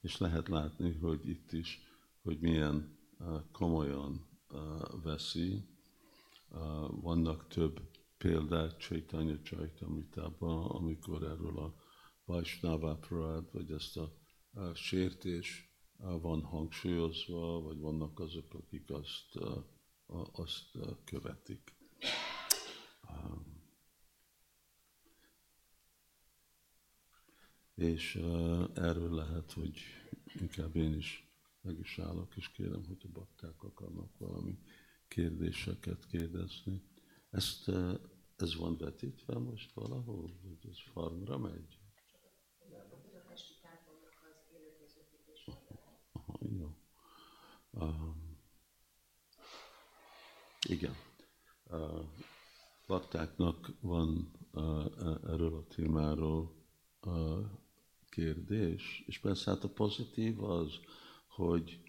és 0.00 0.18
lehet 0.18 0.48
látni, 0.48 0.92
hogy 0.92 1.28
itt 1.28 1.52
is, 1.52 1.80
hogy 2.22 2.40
milyen 2.40 2.98
komolyan 3.52 4.28
veszi. 5.02 5.64
Vannak 6.88 7.48
több 7.48 7.80
példák 8.18 8.76
Csaitanya 8.76 9.42
Csaitamritában, 9.42 10.66
amikor 10.66 11.22
erről 11.22 11.58
a 11.58 11.74
Vaisnava 12.24 12.98
vagy 13.52 13.70
ezt 13.70 13.96
a 13.96 14.12
sértés 14.74 15.70
van 15.96 16.42
hangsúlyozva, 16.42 17.60
vagy 17.60 17.78
vannak 17.78 18.20
azok, 18.20 18.54
akik 18.54 18.90
azt, 18.90 19.38
azt 20.32 20.78
követik. 21.04 21.80
és 27.74 28.14
erről 28.74 29.14
lehet, 29.14 29.52
hogy 29.52 29.80
inkább 30.40 30.76
én 30.76 30.94
is 30.94 31.31
meg 31.62 31.78
is 31.78 31.98
állok, 31.98 32.36
és 32.36 32.50
kérem, 32.50 32.84
hogy 32.86 33.02
a 33.04 33.12
bakták 33.12 33.62
akarnak 33.62 34.18
valami 34.18 34.58
kérdéseket 35.08 36.06
kérdezni. 36.06 36.82
Ezt, 37.30 37.68
uh, 37.68 38.00
ez 38.36 38.56
van 38.56 38.76
vetítve 38.76 39.38
most 39.38 39.72
valahol, 39.72 40.38
hogy 40.42 40.70
ez 40.70 40.76
farmra 40.92 41.38
megy? 41.38 41.78
Aha, 46.12 46.38
jó. 46.58 46.76
Um, 47.70 48.38
igen. 50.68 50.94
Uh, 51.70 52.04
baktáknak 52.86 53.72
van 53.80 54.30
uh, 54.52 54.84
erről 55.24 55.54
a 55.54 55.66
témáról 55.66 56.60
kérdés, 58.08 59.02
és 59.06 59.18
persze 59.18 59.50
hát 59.50 59.64
a 59.64 59.68
pozitív 59.68 60.42
az, 60.42 60.80
hogy 61.34 61.80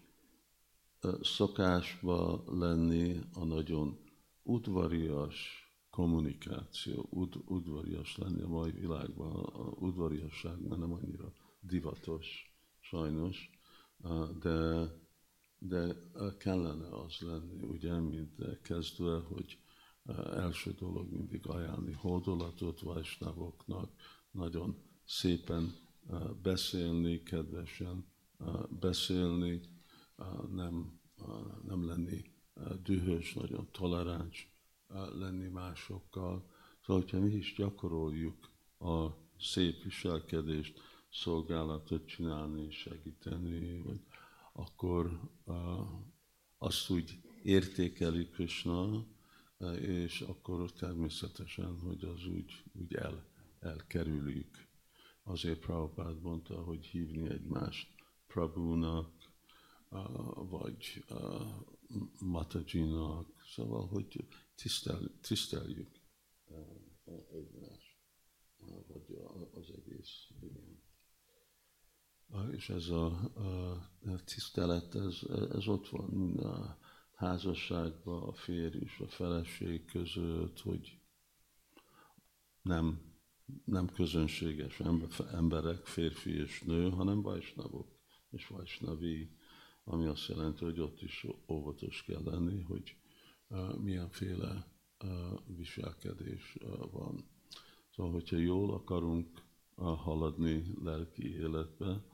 szokásba 1.20 2.44
lenni 2.46 3.20
a 3.32 3.44
nagyon 3.44 3.98
udvarias 4.42 5.64
kommunikáció, 5.90 7.06
ud, 7.10 7.34
udvarias 7.46 8.16
lenni 8.16 8.42
a 8.42 8.48
mai 8.48 8.70
világban, 8.70 9.32
a 9.32 9.62
udvariasság 9.78 10.68
már 10.68 10.78
nem 10.78 10.92
annyira 10.92 11.32
divatos, 11.60 12.56
sajnos, 12.80 13.50
de, 14.40 14.88
de 15.58 15.94
kellene 16.38 16.88
az 16.88 17.18
lenni, 17.20 17.62
ugye, 17.62 18.00
mint 18.00 18.60
kezdve, 18.62 19.18
hogy 19.18 19.58
első 20.34 20.72
dolog 20.72 21.12
mindig 21.12 21.46
ajánlni 21.46 21.92
hódolatot 21.92 22.80
vajsnavoknak, 22.80 23.90
nagyon 24.30 24.76
szépen 25.04 25.74
beszélni, 26.42 27.22
kedvesen 27.22 28.12
beszélni, 28.80 29.60
nem, 30.50 31.00
nem 31.66 31.86
lenni 31.86 32.32
dühös, 32.82 33.34
nagyon 33.34 33.68
toleráns 33.70 34.52
lenni 35.18 35.48
másokkal. 35.48 36.50
Szóval, 36.86 37.02
hogyha 37.02 37.20
mi 37.20 37.34
is 37.34 37.54
gyakoroljuk 37.56 38.50
a 38.78 39.06
szép 39.40 39.82
viselkedést, 39.82 40.80
szolgálatot 41.10 42.06
csinálni, 42.06 42.70
segíteni, 42.70 43.80
vagy 43.80 44.00
akkor 44.52 45.20
azt 46.58 46.90
úgy 46.90 47.20
értékeli 47.42 48.28
Krishna, 48.28 49.06
és 49.80 50.20
akkor 50.20 50.72
természetesen, 50.72 51.78
hogy 51.78 52.04
az 52.04 52.26
úgy, 52.26 52.64
úgy 52.72 52.94
el, 52.94 53.24
elkerüljük. 53.60 54.66
Azért 55.22 55.58
Prabhupád 55.58 56.20
mondta, 56.20 56.62
hogy 56.62 56.86
hívni 56.86 57.28
egymást 57.28 57.93
Prabhunak, 58.34 59.10
vagy 60.34 61.04
Matajinak, 62.20 63.28
szóval, 63.54 63.86
hogy 63.86 64.26
tisztel, 64.54 65.10
tiszteljük 65.20 66.00
egymást, 67.32 67.96
vagy 68.86 69.18
az 69.54 69.70
egész. 69.76 70.28
Igen. 70.40 70.82
És 72.52 72.68
ez 72.68 72.88
a, 72.88 73.06
a 74.04 74.24
tisztelet, 74.24 74.94
ez, 74.94 75.20
ez 75.50 75.66
ott 75.66 75.88
van 75.88 76.38
a 76.38 76.78
házasságban, 77.12 78.22
a 78.22 78.32
férj 78.32 78.78
és 78.78 78.98
a 78.98 79.08
feleség 79.08 79.84
között, 79.84 80.60
hogy 80.60 80.98
nem 82.62 83.12
nem 83.64 83.88
közönséges 83.88 84.80
emberek, 85.32 85.86
férfi 85.86 86.36
és 86.36 86.62
nő, 86.62 86.90
hanem 86.90 87.22
vajsnavok, 87.22 87.93
és 88.34 88.46
Vajsnavi, 88.46 89.30
ami 89.84 90.06
azt 90.06 90.28
jelenti, 90.28 90.64
hogy 90.64 90.80
ott 90.80 91.02
is 91.02 91.26
óvatos 91.48 92.02
kell 92.02 92.22
lenni, 92.24 92.60
hogy 92.60 92.96
milyenféle 93.80 94.66
viselkedés 95.46 96.58
van. 96.90 97.24
Szóval, 97.94 98.12
hogyha 98.12 98.36
jól 98.36 98.74
akarunk 98.74 99.42
haladni 99.76 100.74
lelki 100.82 101.34
életbe, 101.34 102.04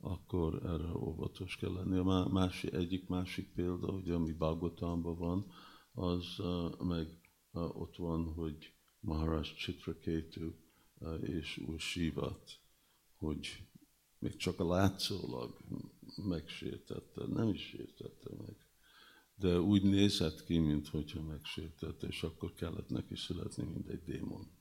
akkor 0.00 0.66
erre 0.66 0.96
óvatos 0.96 1.56
kell 1.56 1.72
lenni. 1.72 1.96
A 1.96 2.28
másik, 2.32 2.72
egyik 2.72 3.08
másik 3.08 3.52
példa, 3.54 3.92
ugye, 3.92 4.14
ami 4.14 4.32
Bhagavatamban 4.32 5.16
van, 5.16 5.46
az 5.92 6.42
meg 6.78 7.20
ott 7.52 7.96
van, 7.96 8.32
hogy 8.32 8.72
Maharaj 9.00 9.42
Chitraketu 9.42 10.52
és 11.20 11.58
Úr 11.58 11.80
hogy 13.16 13.69
még 14.20 14.36
csak 14.36 14.58
látszólag 14.58 15.58
megsértette, 16.16 17.26
nem 17.26 17.48
is 17.48 17.60
sértette 17.60 18.30
meg. 18.38 18.56
De 19.34 19.60
úgy 19.60 19.82
nézett 19.82 20.44
ki, 20.44 20.58
mintha 20.58 21.22
megsértette, 21.22 22.06
és 22.06 22.22
akkor 22.22 22.54
kellett 22.54 22.88
neki 22.88 23.16
születni, 23.16 23.64
mint 23.64 23.88
egy 23.88 24.02
démon. 24.02 24.58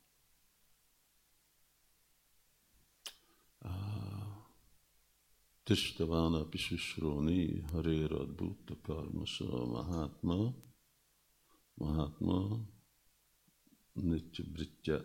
Tistavana 5.64 6.46
Pishishroni 6.46 7.60
Harérad 7.60 8.36
Bhutta 8.36 8.78
Karmasa 8.82 9.66
Mahatma 9.66 10.54
Mahatma 11.74 12.60
Nitya 13.94 14.44
Britya 14.44 15.04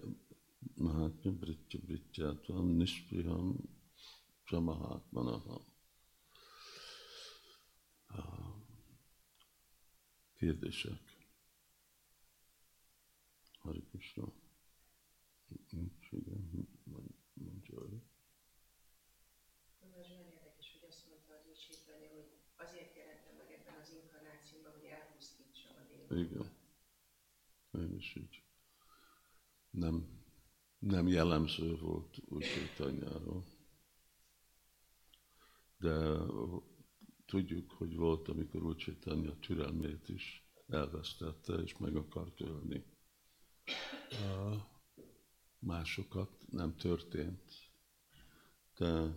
Mahatma 0.74 1.32
Britya 1.32 1.78
Brityatvam 1.78 2.66
Nispriham 2.66 3.73
Samahatmanaha. 4.44 5.60
Kérdések? 10.36 11.00
Hari 13.58 13.82
Krishna. 13.90 14.32
Nincs, 15.70 16.08
igen, 16.10 16.68
mondja 17.34 17.78
ő. 17.78 18.02
Nagyon 19.80 20.20
érdekes, 20.26 20.72
hogy 20.72 20.88
azt 20.88 21.08
mondta 21.08 21.34
az 21.34 21.46
Úr 21.46 21.56
hogy 22.10 22.30
azért 22.56 22.96
jelentem 22.96 23.36
meg 23.36 23.50
ebben 23.52 23.80
az 23.80 23.90
inkarnációban, 23.90 24.72
hogy 24.72 24.84
elpusztítsam 24.84 25.72
a 25.76 25.86
démonokat. 25.88 26.18
Igen. 26.18 26.52
Én 27.82 27.96
is 27.96 28.14
így. 28.16 28.42
Nem, 29.70 30.22
nem 30.78 31.06
jellemző 31.08 31.76
volt 31.76 32.18
úgy 32.28 32.46
tanyáról 32.76 33.53
de 35.78 36.16
tudjuk, 37.26 37.70
hogy 37.70 37.96
volt, 37.96 38.28
amikor 38.28 38.62
úgy 38.62 38.76
Csétanya 38.76 39.30
a 39.30 39.38
türelmét 39.38 40.08
is 40.08 40.44
elvesztette, 40.68 41.54
és 41.54 41.78
meg 41.78 41.96
akart 41.96 42.40
ölni. 42.40 42.84
Másokat 45.58 46.30
nem 46.50 46.76
történt, 46.76 47.70
de 48.76 49.16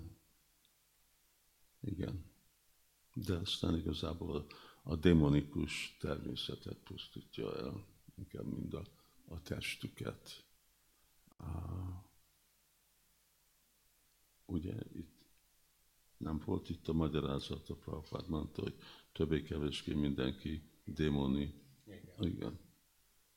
igen. 1.82 2.26
De 3.14 3.36
aztán 3.36 3.76
igazából 3.76 4.48
a, 4.84 4.96
demonikus 4.96 5.96
természetet 6.00 6.78
pusztítja 6.78 7.56
el, 7.56 7.86
inkább 8.16 8.46
mind 8.46 8.74
a, 8.74 8.84
a 9.28 9.42
testüket. 9.42 10.46
Ugye 14.46 14.74
itt 14.94 15.17
nem 16.18 16.42
volt 16.46 16.70
itt 16.70 16.88
a 16.88 16.94
magyarázat, 16.94 17.70
a 17.70 17.76
Prabhupád 17.76 18.30
mondta, 18.30 18.62
hogy 18.62 18.76
többé-kevésbé 19.12 19.94
mindenki 19.94 20.62
démoni. 20.86 21.54
Igen. 21.86 22.32
Igen. 22.32 22.60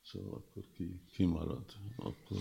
Szóval 0.01 0.33
akkor 0.33 0.63
ki, 0.71 1.01
ki 1.11 1.25
marad? 1.25 1.73
Akkor... 1.95 2.37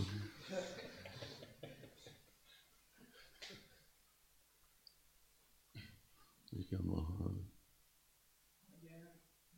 Igen, 6.50 6.80
Mahal. 6.84 7.58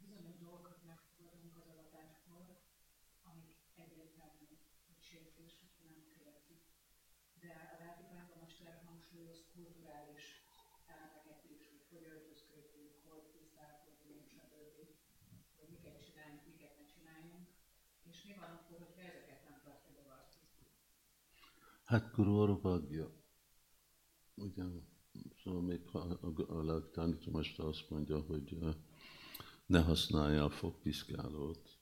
bizonyos 0.00 0.36
dolgokat 0.38 0.78
megfogadunk 0.86 1.56
az 1.56 1.66
adatástól, 1.72 2.44
amik 3.22 3.52
egyértelműen 3.74 4.58
sértések 5.08 5.72
nem 5.84 5.98
követik. 6.16 6.62
De 7.40 7.52
a 7.72 7.76
Rátikányban 7.84 8.38
most 8.42 8.60
erre 8.60 8.82
hangsúlyoz 8.86 9.40
kulturális 9.54 10.24
elmegetés, 10.86 11.62
hogy 11.70 11.82
hogy 11.92 12.04
öltözködjünk, 12.12 12.92
hogy 13.08 13.24
tisztálkodjunk, 13.34 14.22
stb. 14.32 14.78
Hogy 15.56 15.68
miket 15.74 16.04
csináljunk, 16.04 16.46
miket 16.50 16.74
ne 16.78 16.84
csináljunk. 16.94 17.46
És 18.10 18.21
mi 18.32 18.38
van 18.40 18.50
akkor, 18.50 18.78
hogyha? 18.78 19.02
Hát 21.84 22.14
Bagya. 22.60 23.10
Ugyan, 24.34 24.88
szóval 25.42 25.62
még 25.62 25.80
a, 25.92 25.98
a, 25.98 26.32
a 26.46 26.62
lelktanító 26.62 27.30
most 27.30 27.58
azt 27.58 27.90
mondja, 27.90 28.20
hogy 28.20 28.58
ne 29.66 29.82
használja 29.82 30.44
a 30.44 30.50
fogpiszkálót. 30.50 31.80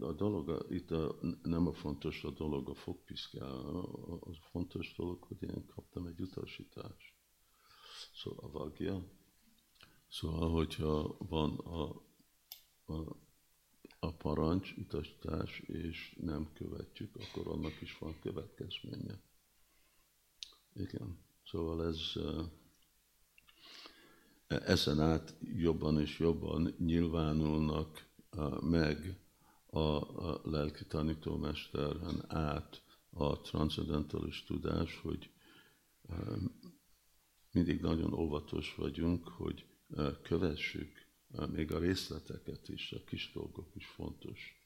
A 0.00 0.12
dolog, 0.12 0.66
itt 0.70 0.90
a, 0.90 1.18
nem 1.42 1.66
a 1.66 1.72
fontos 1.72 2.24
a 2.24 2.30
dolog 2.30 2.68
a 2.68 2.74
fogpiszkáló, 2.74 4.22
a 4.26 4.32
fontos 4.32 4.94
dolog, 4.94 5.22
hogy 5.22 5.42
én 5.42 5.66
kaptam 5.66 6.06
egy 6.06 6.20
utasítást. 6.20 7.14
Szóval 8.14 8.44
a 8.44 8.50
vagja. 8.50 9.04
Szóval, 10.08 10.50
hogyha 10.50 11.16
van 11.18 11.58
a, 11.58 11.82
a, 12.92 13.25
a 14.06 14.12
parancs, 14.12 14.74
utasítás, 14.76 15.58
és 15.58 16.16
nem 16.20 16.48
követjük, 16.52 17.16
akkor 17.16 17.52
annak 17.52 17.80
is 17.80 17.98
van 17.98 18.18
következménye. 18.20 19.20
Igen. 20.74 21.18
Szóval 21.44 21.86
ez 21.86 22.12
ezen 24.48 25.00
át 25.00 25.34
jobban 25.40 26.00
és 26.00 26.18
jobban 26.18 26.74
nyilvánulnak 26.78 28.08
meg 28.60 29.18
a, 29.66 30.00
lelki 30.50 30.84
tanítómesteren 30.84 32.24
át 32.28 32.82
a 33.10 33.40
transzendentális 33.40 34.44
tudás, 34.44 35.00
hogy 35.00 35.30
mindig 37.52 37.80
nagyon 37.80 38.12
óvatos 38.14 38.74
vagyunk, 38.74 39.28
hogy 39.28 39.66
kövessük 40.22 41.05
még 41.52 41.72
a 41.72 41.78
részleteket 41.78 42.68
is, 42.68 42.92
a 42.92 43.04
kis 43.04 43.30
dolgok 43.32 43.68
is 43.74 43.86
fontos, 43.86 44.62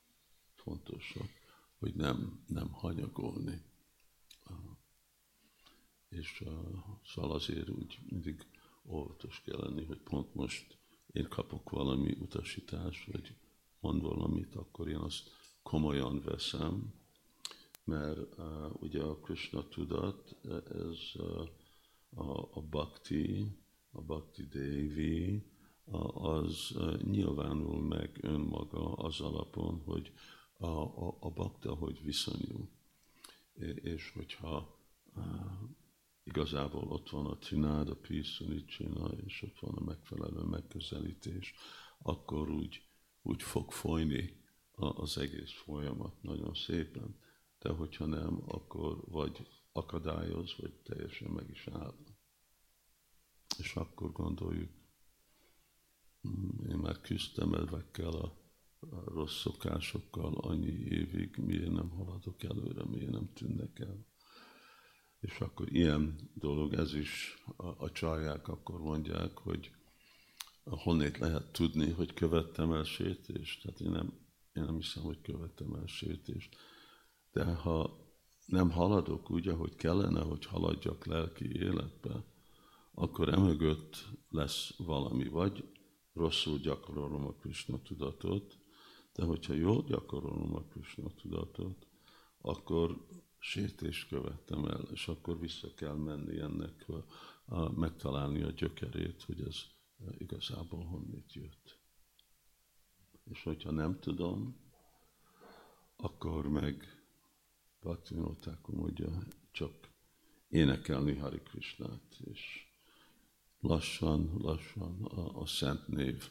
fontosak, 0.55 1.29
hogy 1.79 1.95
nem, 1.95 2.45
nem 2.47 2.71
hanyagolni. 2.73 3.63
És 6.09 6.45
szóval 7.05 7.33
azért 7.33 7.69
úgy 7.69 7.99
mindig 8.09 8.47
óvatos 8.85 9.43
kell 9.45 9.59
lenni, 9.59 9.85
hogy 9.85 9.99
pont 10.01 10.35
most 10.35 10.79
én 11.13 11.29
kapok 11.29 11.71
valami 11.71 12.17
utasítást, 12.21 13.05
vagy 13.13 13.35
mond 13.81 14.03
valamit, 14.03 14.55
akkor 14.55 14.89
én 14.89 14.97
azt 14.97 15.31
komolyan 15.63 16.21
veszem, 16.21 16.95
mert 17.85 18.39
uh, 18.39 18.83
ugye 18.83 19.03
a 19.03 19.19
Krishna 19.19 19.69
tudat, 19.69 20.37
ez 20.73 20.99
uh, 21.15 21.49
a, 22.15 22.49
a 22.53 22.63
bhakti, 22.63 23.47
a 23.91 24.01
bhakti 24.01 24.47
devi, 24.47 25.43
az 26.15 26.77
nyilvánul 27.03 27.83
meg 27.83 28.19
önmaga 28.23 28.93
az 28.93 29.21
alapon, 29.21 29.83
hogy 29.85 30.13
a, 30.57 30.67
a, 30.67 31.17
a 31.21 31.31
bakta 31.31 31.75
hogy 31.75 32.03
viszonyul. 32.03 32.69
És 33.75 34.13
hogyha 34.15 34.79
igazából 36.25 36.89
ott 36.89 37.11
van 37.11 37.27
a 37.27 37.39
tinád, 37.39 37.89
a 37.89 37.97
piszonicsina, 37.97 39.09
és 39.09 39.43
ott 39.43 39.59
van 39.59 39.75
a 39.75 39.85
megfelelő 39.85 40.43
megközelítés, 40.43 41.55
akkor 41.99 42.51
úgy, 42.51 42.83
úgy 43.23 43.43
fog 43.43 43.73
folyni 43.73 44.39
az 44.73 45.19
egész 45.19 45.53
folyamat 45.53 46.23
nagyon 46.23 46.55
szépen. 46.55 47.19
De 47.59 47.69
hogyha 47.69 48.07
nem, 48.07 48.43
akkor 48.47 49.05
vagy 49.09 49.47
akadályoz, 49.73 50.55
vagy 50.57 50.73
teljesen 50.73 51.31
meg 51.31 51.51
is 51.51 51.67
áll. 51.67 51.95
És 53.59 53.75
akkor 53.75 54.13
gondoljuk, 54.13 54.71
én 56.69 56.77
már 56.77 57.01
küzdtem 57.01 57.55
ezekkel 57.55 58.13
a, 58.13 58.33
a 58.81 59.11
rossz 59.11 59.41
szokásokkal 59.41 60.35
annyi 60.35 60.73
évig, 60.73 61.37
miért 61.37 61.73
nem 61.73 61.91
haladok 61.91 62.43
előre, 62.43 62.85
miért 62.85 63.11
nem 63.11 63.33
tűnnek 63.35 63.79
el. 63.79 64.07
És 65.21 65.41
akkor 65.41 65.73
ilyen 65.73 66.31
dolog, 66.35 66.75
ez 66.75 66.95
is 66.95 67.43
a, 67.57 67.85
a 67.85 67.91
csalják 67.93 68.49
akkor 68.49 68.81
mondják, 68.81 69.39
hogy 69.39 69.71
honnét 70.65 71.19
lehet 71.19 71.53
tudni, 71.53 71.91
hogy 71.91 72.15
követtem 72.15 72.73
el 72.73 72.85
sértést. 72.85 73.63
Tehát 73.63 73.81
én 73.81 73.91
nem, 73.91 74.13
én 74.53 74.63
nem 74.63 74.77
hiszem, 74.77 75.03
hogy 75.03 75.21
követtem 75.21 75.75
el 75.75 75.87
sértést. 75.87 76.57
De 77.33 77.45
ha 77.45 78.09
nem 78.47 78.71
haladok 78.71 79.31
úgy, 79.31 79.49
ahogy 79.49 79.75
kellene, 79.75 80.21
hogy 80.21 80.45
haladjak 80.45 81.07
lelki 81.07 81.53
életbe, 81.53 82.25
akkor 82.95 83.29
emögött 83.29 84.09
lesz 84.29 84.75
valami, 84.77 85.29
vagy 85.29 85.65
rosszul 86.21 86.59
gyakorolom 86.59 87.27
a 87.27 87.33
Krishna 87.33 87.83
tudatot, 87.83 88.59
de 89.13 89.25
hogyha 89.25 89.53
jól 89.53 89.83
gyakorolom 89.83 90.55
a 90.55 90.63
Krishna 90.63 91.11
tudatot, 91.15 91.87
akkor 92.41 93.07
sértést 93.39 94.09
követtem 94.09 94.65
el, 94.65 94.81
és 94.93 95.09
akkor 95.09 95.39
vissza 95.39 95.75
kell 95.75 95.95
menni 95.95 96.41
ennek, 96.41 96.89
a, 96.89 97.05
a, 97.45 97.71
megtalálni 97.71 98.43
a 98.43 98.51
gyökerét, 98.51 99.23
hogy 99.23 99.41
ez 99.41 99.57
igazából 100.19 100.85
honnét 100.85 101.33
jött. 101.33 101.79
És 103.31 103.43
hogyha 103.43 103.71
nem 103.71 103.99
tudom, 104.01 104.57
akkor 105.97 106.49
meg 106.49 107.05
Bhaktivinoda 107.81 108.59
mondja, 108.67 109.23
csak 109.51 109.73
énekelni 110.49 111.17
Hari 111.17 111.41
Krishnát, 111.43 112.21
és 112.25 112.70
lassan, 113.61 114.31
lassan 114.39 115.05
a, 115.05 115.41
a 115.41 115.47
szent 115.47 115.89
név 115.89 116.31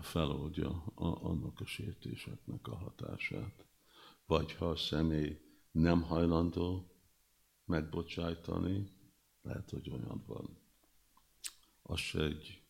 feloldja 0.00 0.84
a, 0.94 1.24
annak 1.24 1.60
a 1.60 1.66
sértéseknek 1.66 2.68
a 2.68 2.76
hatását. 2.76 3.66
Vagy 4.26 4.52
ha 4.52 4.68
a 4.68 4.76
személy 4.76 5.40
nem 5.70 6.02
hajlandó 6.02 6.92
megbocsájtani, 7.64 8.90
lehet, 9.42 9.70
hogy 9.70 9.90
olyan 9.90 10.24
van. 10.26 10.58
Az 11.82 11.98
se 11.98 12.24
egy 12.24 12.62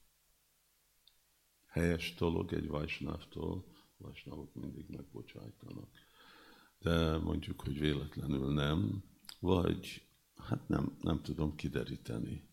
helyes 1.66 2.14
dolog 2.14 2.52
egy 2.52 2.68
vajsnávtól, 2.68 3.64
vajsnávok 3.96 4.54
mindig 4.54 4.88
megbocsájtanak. 4.88 5.88
De 6.78 7.18
mondjuk, 7.18 7.60
hogy 7.60 7.78
véletlenül 7.78 8.52
nem, 8.52 9.04
vagy 9.40 10.06
hát 10.36 10.68
nem, 10.68 10.96
nem 11.00 11.22
tudom 11.22 11.54
kideríteni, 11.54 12.50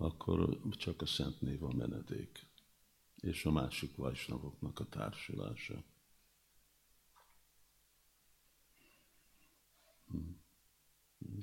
akkor 0.00 0.60
csak 0.70 1.02
a 1.02 1.06
Szent 1.06 1.40
Név 1.40 1.62
a 1.62 1.72
menedék, 1.72 2.46
és 3.16 3.44
a 3.44 3.50
másik 3.50 3.96
vajsnavoknak 3.96 4.78
a 4.78 4.88
társulása. 4.88 5.84
Hm. 10.10 10.30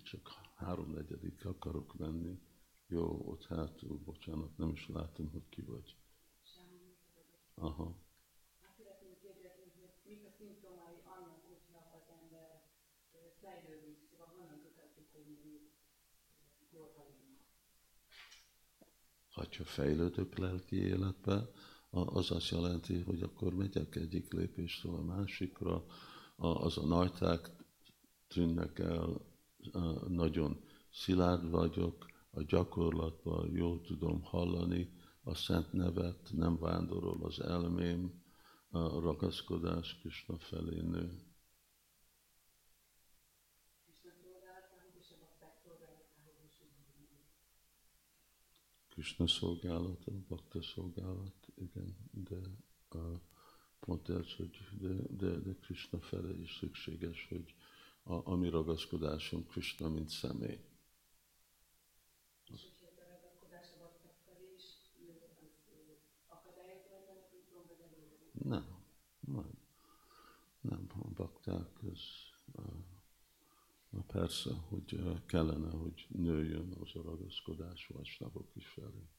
Csak 0.04 0.30
háromnegyedik 0.56 1.46
akarok 1.46 1.98
menni. 1.98 2.40
Jó, 2.88 3.30
ott 3.30 3.46
hátul, 3.46 3.98
bocsánat, 3.98 4.58
nem 4.58 4.70
is 4.70 4.88
látom, 4.88 5.32
hogy 5.32 5.50
ki 5.50 5.62
vagy. 5.62 5.96
Aha. 7.54 7.98
Azt 8.62 8.78
szeretném 8.78 9.18
kérdezni, 9.22 9.72
hogy 9.76 9.94
mik 10.06 10.26
a 10.26 10.32
szimptomái 10.38 11.00
annak, 11.06 11.44
hogyha 11.48 11.80
az 11.98 12.06
ember 12.22 12.64
fejlődik, 13.42 13.98
szóval 14.10 14.28
honnan 14.36 14.62
tudhatjuk, 14.62 15.08
hogy 15.12 15.26
mondjuk 15.26 15.72
jól 16.72 16.94
vagyunk. 16.98 17.40
Ha 19.36 19.46
fejlődök 19.64 20.38
lelki 20.38 20.76
életbe, 20.76 21.50
az 21.90 22.32
azt 22.32 22.50
jelenti, 22.50 23.02
hogy 23.02 23.22
akkor 23.22 23.54
megyek 23.54 23.96
egyik 23.96 24.34
lépésről 24.34 24.96
a 24.96 25.02
másikra, 25.02 25.86
az 26.36 26.78
a 26.78 26.86
najták 26.86 27.52
tűnnek 28.28 28.80
el, 28.80 29.22
nagyon 30.08 30.64
szilárd 30.92 31.50
vagyok, 31.50 32.06
a 32.32 32.44
gyakorlatban 32.44 33.52
jól 33.52 33.82
tudom 33.82 34.22
hallani 34.22 34.90
a 35.24 35.36
szent 35.36 35.74
nevet, 35.74 36.30
nem 36.32 36.58
vándorol 36.60 37.24
az 37.24 37.42
elmém, 37.42 38.24
a 38.70 39.00
ragaszkodás 39.00 40.00
Krishna 40.00 40.38
felé 40.38 40.82
nő. 40.82 41.25
Krishna 49.06 49.28
szolgálata, 49.28 50.12
bakta 50.28 50.62
szolgálat, 50.62 51.48
igen, 51.56 51.98
de 52.12 52.36
a, 52.90 53.22
pont 53.80 54.10
ez, 54.10 54.34
hogy 54.34 54.58
de, 54.80 54.94
de, 55.10 55.40
de 55.40 55.54
Krishna 55.54 56.00
felé 56.00 56.42
is 56.42 56.58
szükséges, 56.58 57.28
hogy 57.30 57.56
a, 58.04 58.32
a 58.32 58.36
mi 58.36 58.50
ragaszkodásunk 58.50 59.48
Krishna, 59.48 59.90
mint 59.90 60.10
személy. 60.10 60.60
Nem, 68.32 68.84
nem. 69.20 69.52
Nem, 70.62 70.88
a 70.90 71.08
bakták, 71.08 71.70
ez 71.92 72.25
persze, 74.02 74.54
hogy 74.54 75.00
kellene, 75.26 75.70
hogy 75.70 76.08
nőjön 76.10 76.78
az 76.82 76.96
a 76.96 77.02
ragaszkodás 77.02 77.88
vasnapok 77.88 78.56
is 78.56 78.68
felé. 78.68 79.10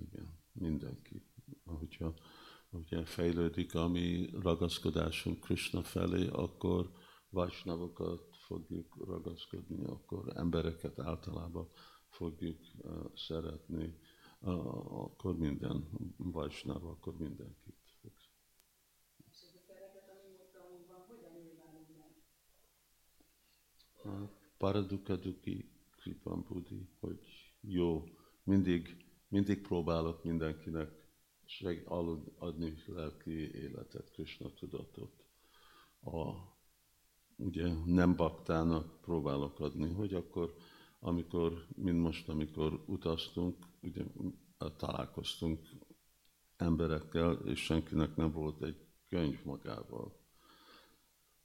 Igen, 0.00 0.38
mindenki. 0.52 1.22
Ahogyha 1.64 2.14
ugye 2.70 3.04
fejlődik 3.04 3.74
a 3.74 3.88
mi 3.88 4.30
ragaszkodásunk 4.32 5.40
Krishna 5.40 5.82
felé, 5.82 6.26
akkor 6.26 6.92
vasnavokat 7.30 8.36
fogjuk 8.36 9.04
ragaszkodni, 9.06 9.84
akkor 9.84 10.32
embereket 10.36 10.98
általában 10.98 11.68
fogjuk 12.08 12.58
uh, 12.76 13.14
szeretni, 13.14 13.98
uh, 14.40 15.02
akkor 15.02 15.36
minden 15.36 15.88
vajsnáv, 16.16 16.84
akkor 16.84 17.16
mindenkit 17.16 17.79
Paradukaduki 24.58 25.70
Kripam 25.90 26.44
Budi, 26.48 26.88
hogy 27.00 27.18
jó, 27.60 28.04
mindig, 28.42 29.04
mindig 29.28 29.60
próbálok 29.60 30.24
mindenkinek 30.24 31.00
seg, 31.44 31.84
adni 32.38 32.74
lelki 32.86 33.54
életet, 33.54 34.10
Krishna 34.10 34.52
tudatot. 34.54 35.24
A, 36.02 36.32
ugye 37.36 37.74
nem 37.84 38.16
baktának 38.16 39.00
próbálok 39.00 39.60
adni, 39.60 39.92
hogy 39.92 40.14
akkor, 40.14 40.54
amikor, 41.00 41.66
mint 41.76 42.00
most, 42.00 42.28
amikor 42.28 42.84
utaztunk, 42.86 43.56
ugye 43.82 44.04
találkoztunk 44.76 45.68
emberekkel, 46.56 47.32
és 47.32 47.64
senkinek 47.64 48.16
nem 48.16 48.32
volt 48.32 48.62
egy 48.62 48.86
könyv 49.08 49.44
magával. 49.44 50.19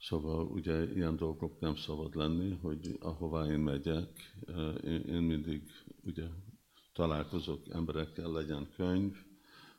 Szóval 0.08 0.46
ugye 0.46 0.94
ilyen 0.94 1.16
dolgok 1.16 1.60
nem 1.60 1.76
szabad 1.76 2.16
lenni, 2.16 2.58
hogy 2.62 2.98
ahová 3.00 3.46
én 3.46 3.60
megyek, 3.60 4.36
eh, 4.48 4.84
én 5.08 5.22
mindig 5.22 5.62
ugye 6.04 6.28
találkozok 6.94 7.70
emberekkel, 7.70 8.32
legyen 8.32 8.70
könyv, 8.76 9.16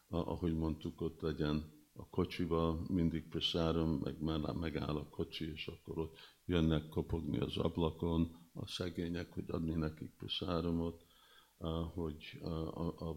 ahogy 0.08 0.54
mondtuk, 0.54 1.00
ott 1.00 1.20
legyen 1.20 1.72
a 1.92 2.08
kocsiba, 2.08 2.80
mindig 2.88 3.28
preszárom, 3.28 3.90
meg 3.90 4.22
megáll 4.58 4.96
a 4.96 5.08
kocsi, 5.08 5.52
és 5.52 5.66
akkor 5.66 5.98
ott 5.98 6.18
jönnek 6.44 6.88
kopogni 6.88 7.38
az 7.38 7.56
ablakon 7.56 8.50
a 8.52 8.66
szegények, 8.66 9.32
hogy 9.32 9.44
adni 9.50 9.74
nekik 9.74 10.14
preszáromot, 10.18 11.04
hogy 11.94 12.38
a, 12.42 12.48
a, 12.48 13.08
a, 13.08 13.16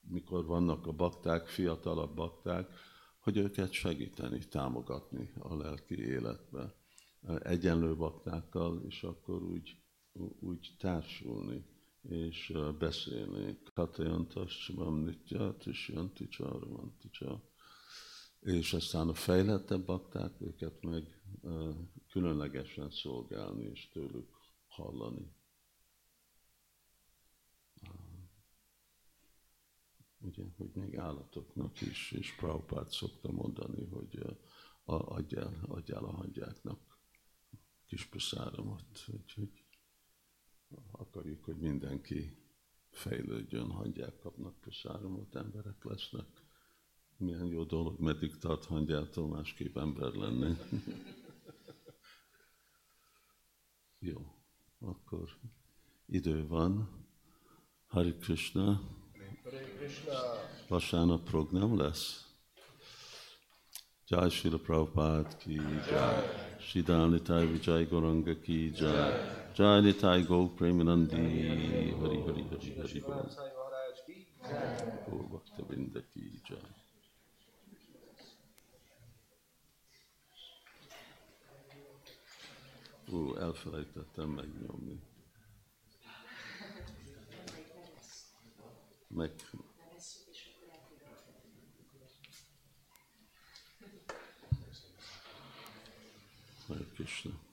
mikor 0.00 0.46
vannak 0.46 0.86
a 0.86 0.92
bakták, 0.92 1.48
fiatalabb 1.48 2.14
bakták, 2.14 2.68
hogy 3.26 3.36
őket 3.36 3.72
segíteni, 3.72 4.38
támogatni 4.38 5.32
a 5.38 5.56
lelki 5.56 5.98
életbe 5.98 6.74
egyenlő 7.42 7.96
baktákkal, 7.96 8.82
és 8.88 9.02
akkor 9.02 9.42
úgy, 9.42 9.76
úgy 10.40 10.74
társulni 10.78 11.64
és 12.02 12.52
beszélni. 12.78 13.58
Katajantas 13.74 14.58
Csimam 14.58 15.04
Nityat 15.04 15.66
és 15.66 15.88
Janti 15.88 16.28
Csarmanticsa. 16.28 17.42
És 18.40 18.72
aztán 18.72 19.08
a 19.08 19.14
fejlettebb 19.14 19.84
bakták, 19.84 20.40
őket 20.40 20.82
meg 20.82 21.22
különlegesen 22.10 22.90
szolgálni 22.90 23.64
és 23.64 23.88
tőlük 23.88 24.28
hallani. 24.68 25.35
Ugye, 30.26 30.44
hogy 30.56 30.70
még 30.74 30.96
állatoknak 30.96 31.80
is, 31.80 32.12
és 32.12 32.34
Prabhupát 32.34 32.90
szokta 32.90 33.32
mondani, 33.32 33.84
hogy 33.84 34.38
adjál, 34.84 35.54
adjál 35.66 36.04
a 36.04 36.10
hangyáknak 36.10 36.98
kis 37.86 38.04
puszáromat, 38.04 39.04
úgyhogy 39.06 39.64
akarjuk, 40.90 41.44
hogy 41.44 41.56
mindenki 41.56 42.36
fejlődjön, 42.90 43.70
hangyák 43.70 44.18
kapnak 44.18 44.60
puszáromot, 44.60 45.34
emberek 45.34 45.84
lesznek. 45.84 46.44
Milyen 47.16 47.46
jó 47.46 47.64
dolog, 47.64 48.00
meddig 48.00 48.36
tart 48.36 48.64
hangyától 48.64 49.28
másképp 49.28 49.76
ember 49.76 50.12
lenni. 50.12 50.56
jó, 54.10 54.34
akkor 54.78 55.28
idő 56.06 56.46
van. 56.46 57.04
Hari 57.86 58.16
Krishna. 58.16 58.80
Vasárnap 60.68 61.22
program 61.24 61.78
lesz. 61.78 62.24
Jai 64.08 64.30
Srila 64.30 64.58
Prabhupada 64.58 65.36
ki, 65.38 65.60
Jai 65.88 66.22
Shri 66.60 66.82
Nitai 66.82 67.46
Vijay 67.46 67.88
Goranga 67.88 68.34
ki 68.40 68.70
jai. 68.70 69.12
Jai 69.54 69.80
Nitai 69.80 70.22
Gaur 70.26 70.48
Premanandi. 70.54 71.16
Hari 72.00 72.18
Hari 72.26 72.42
Hari 72.50 72.74
Hari 72.76 73.00
Gaur 75.06 75.24
Bhakta 75.30 75.62
Vrinda 75.68 76.00
ki 76.12 76.40
jai. 76.48 76.70
Ó, 83.12 83.34
elfelejtettem 83.38 84.28
megnyomni. 84.28 85.15
Meg... 89.16 89.30
Hare 96.68 96.84
Krishna. 96.94 97.45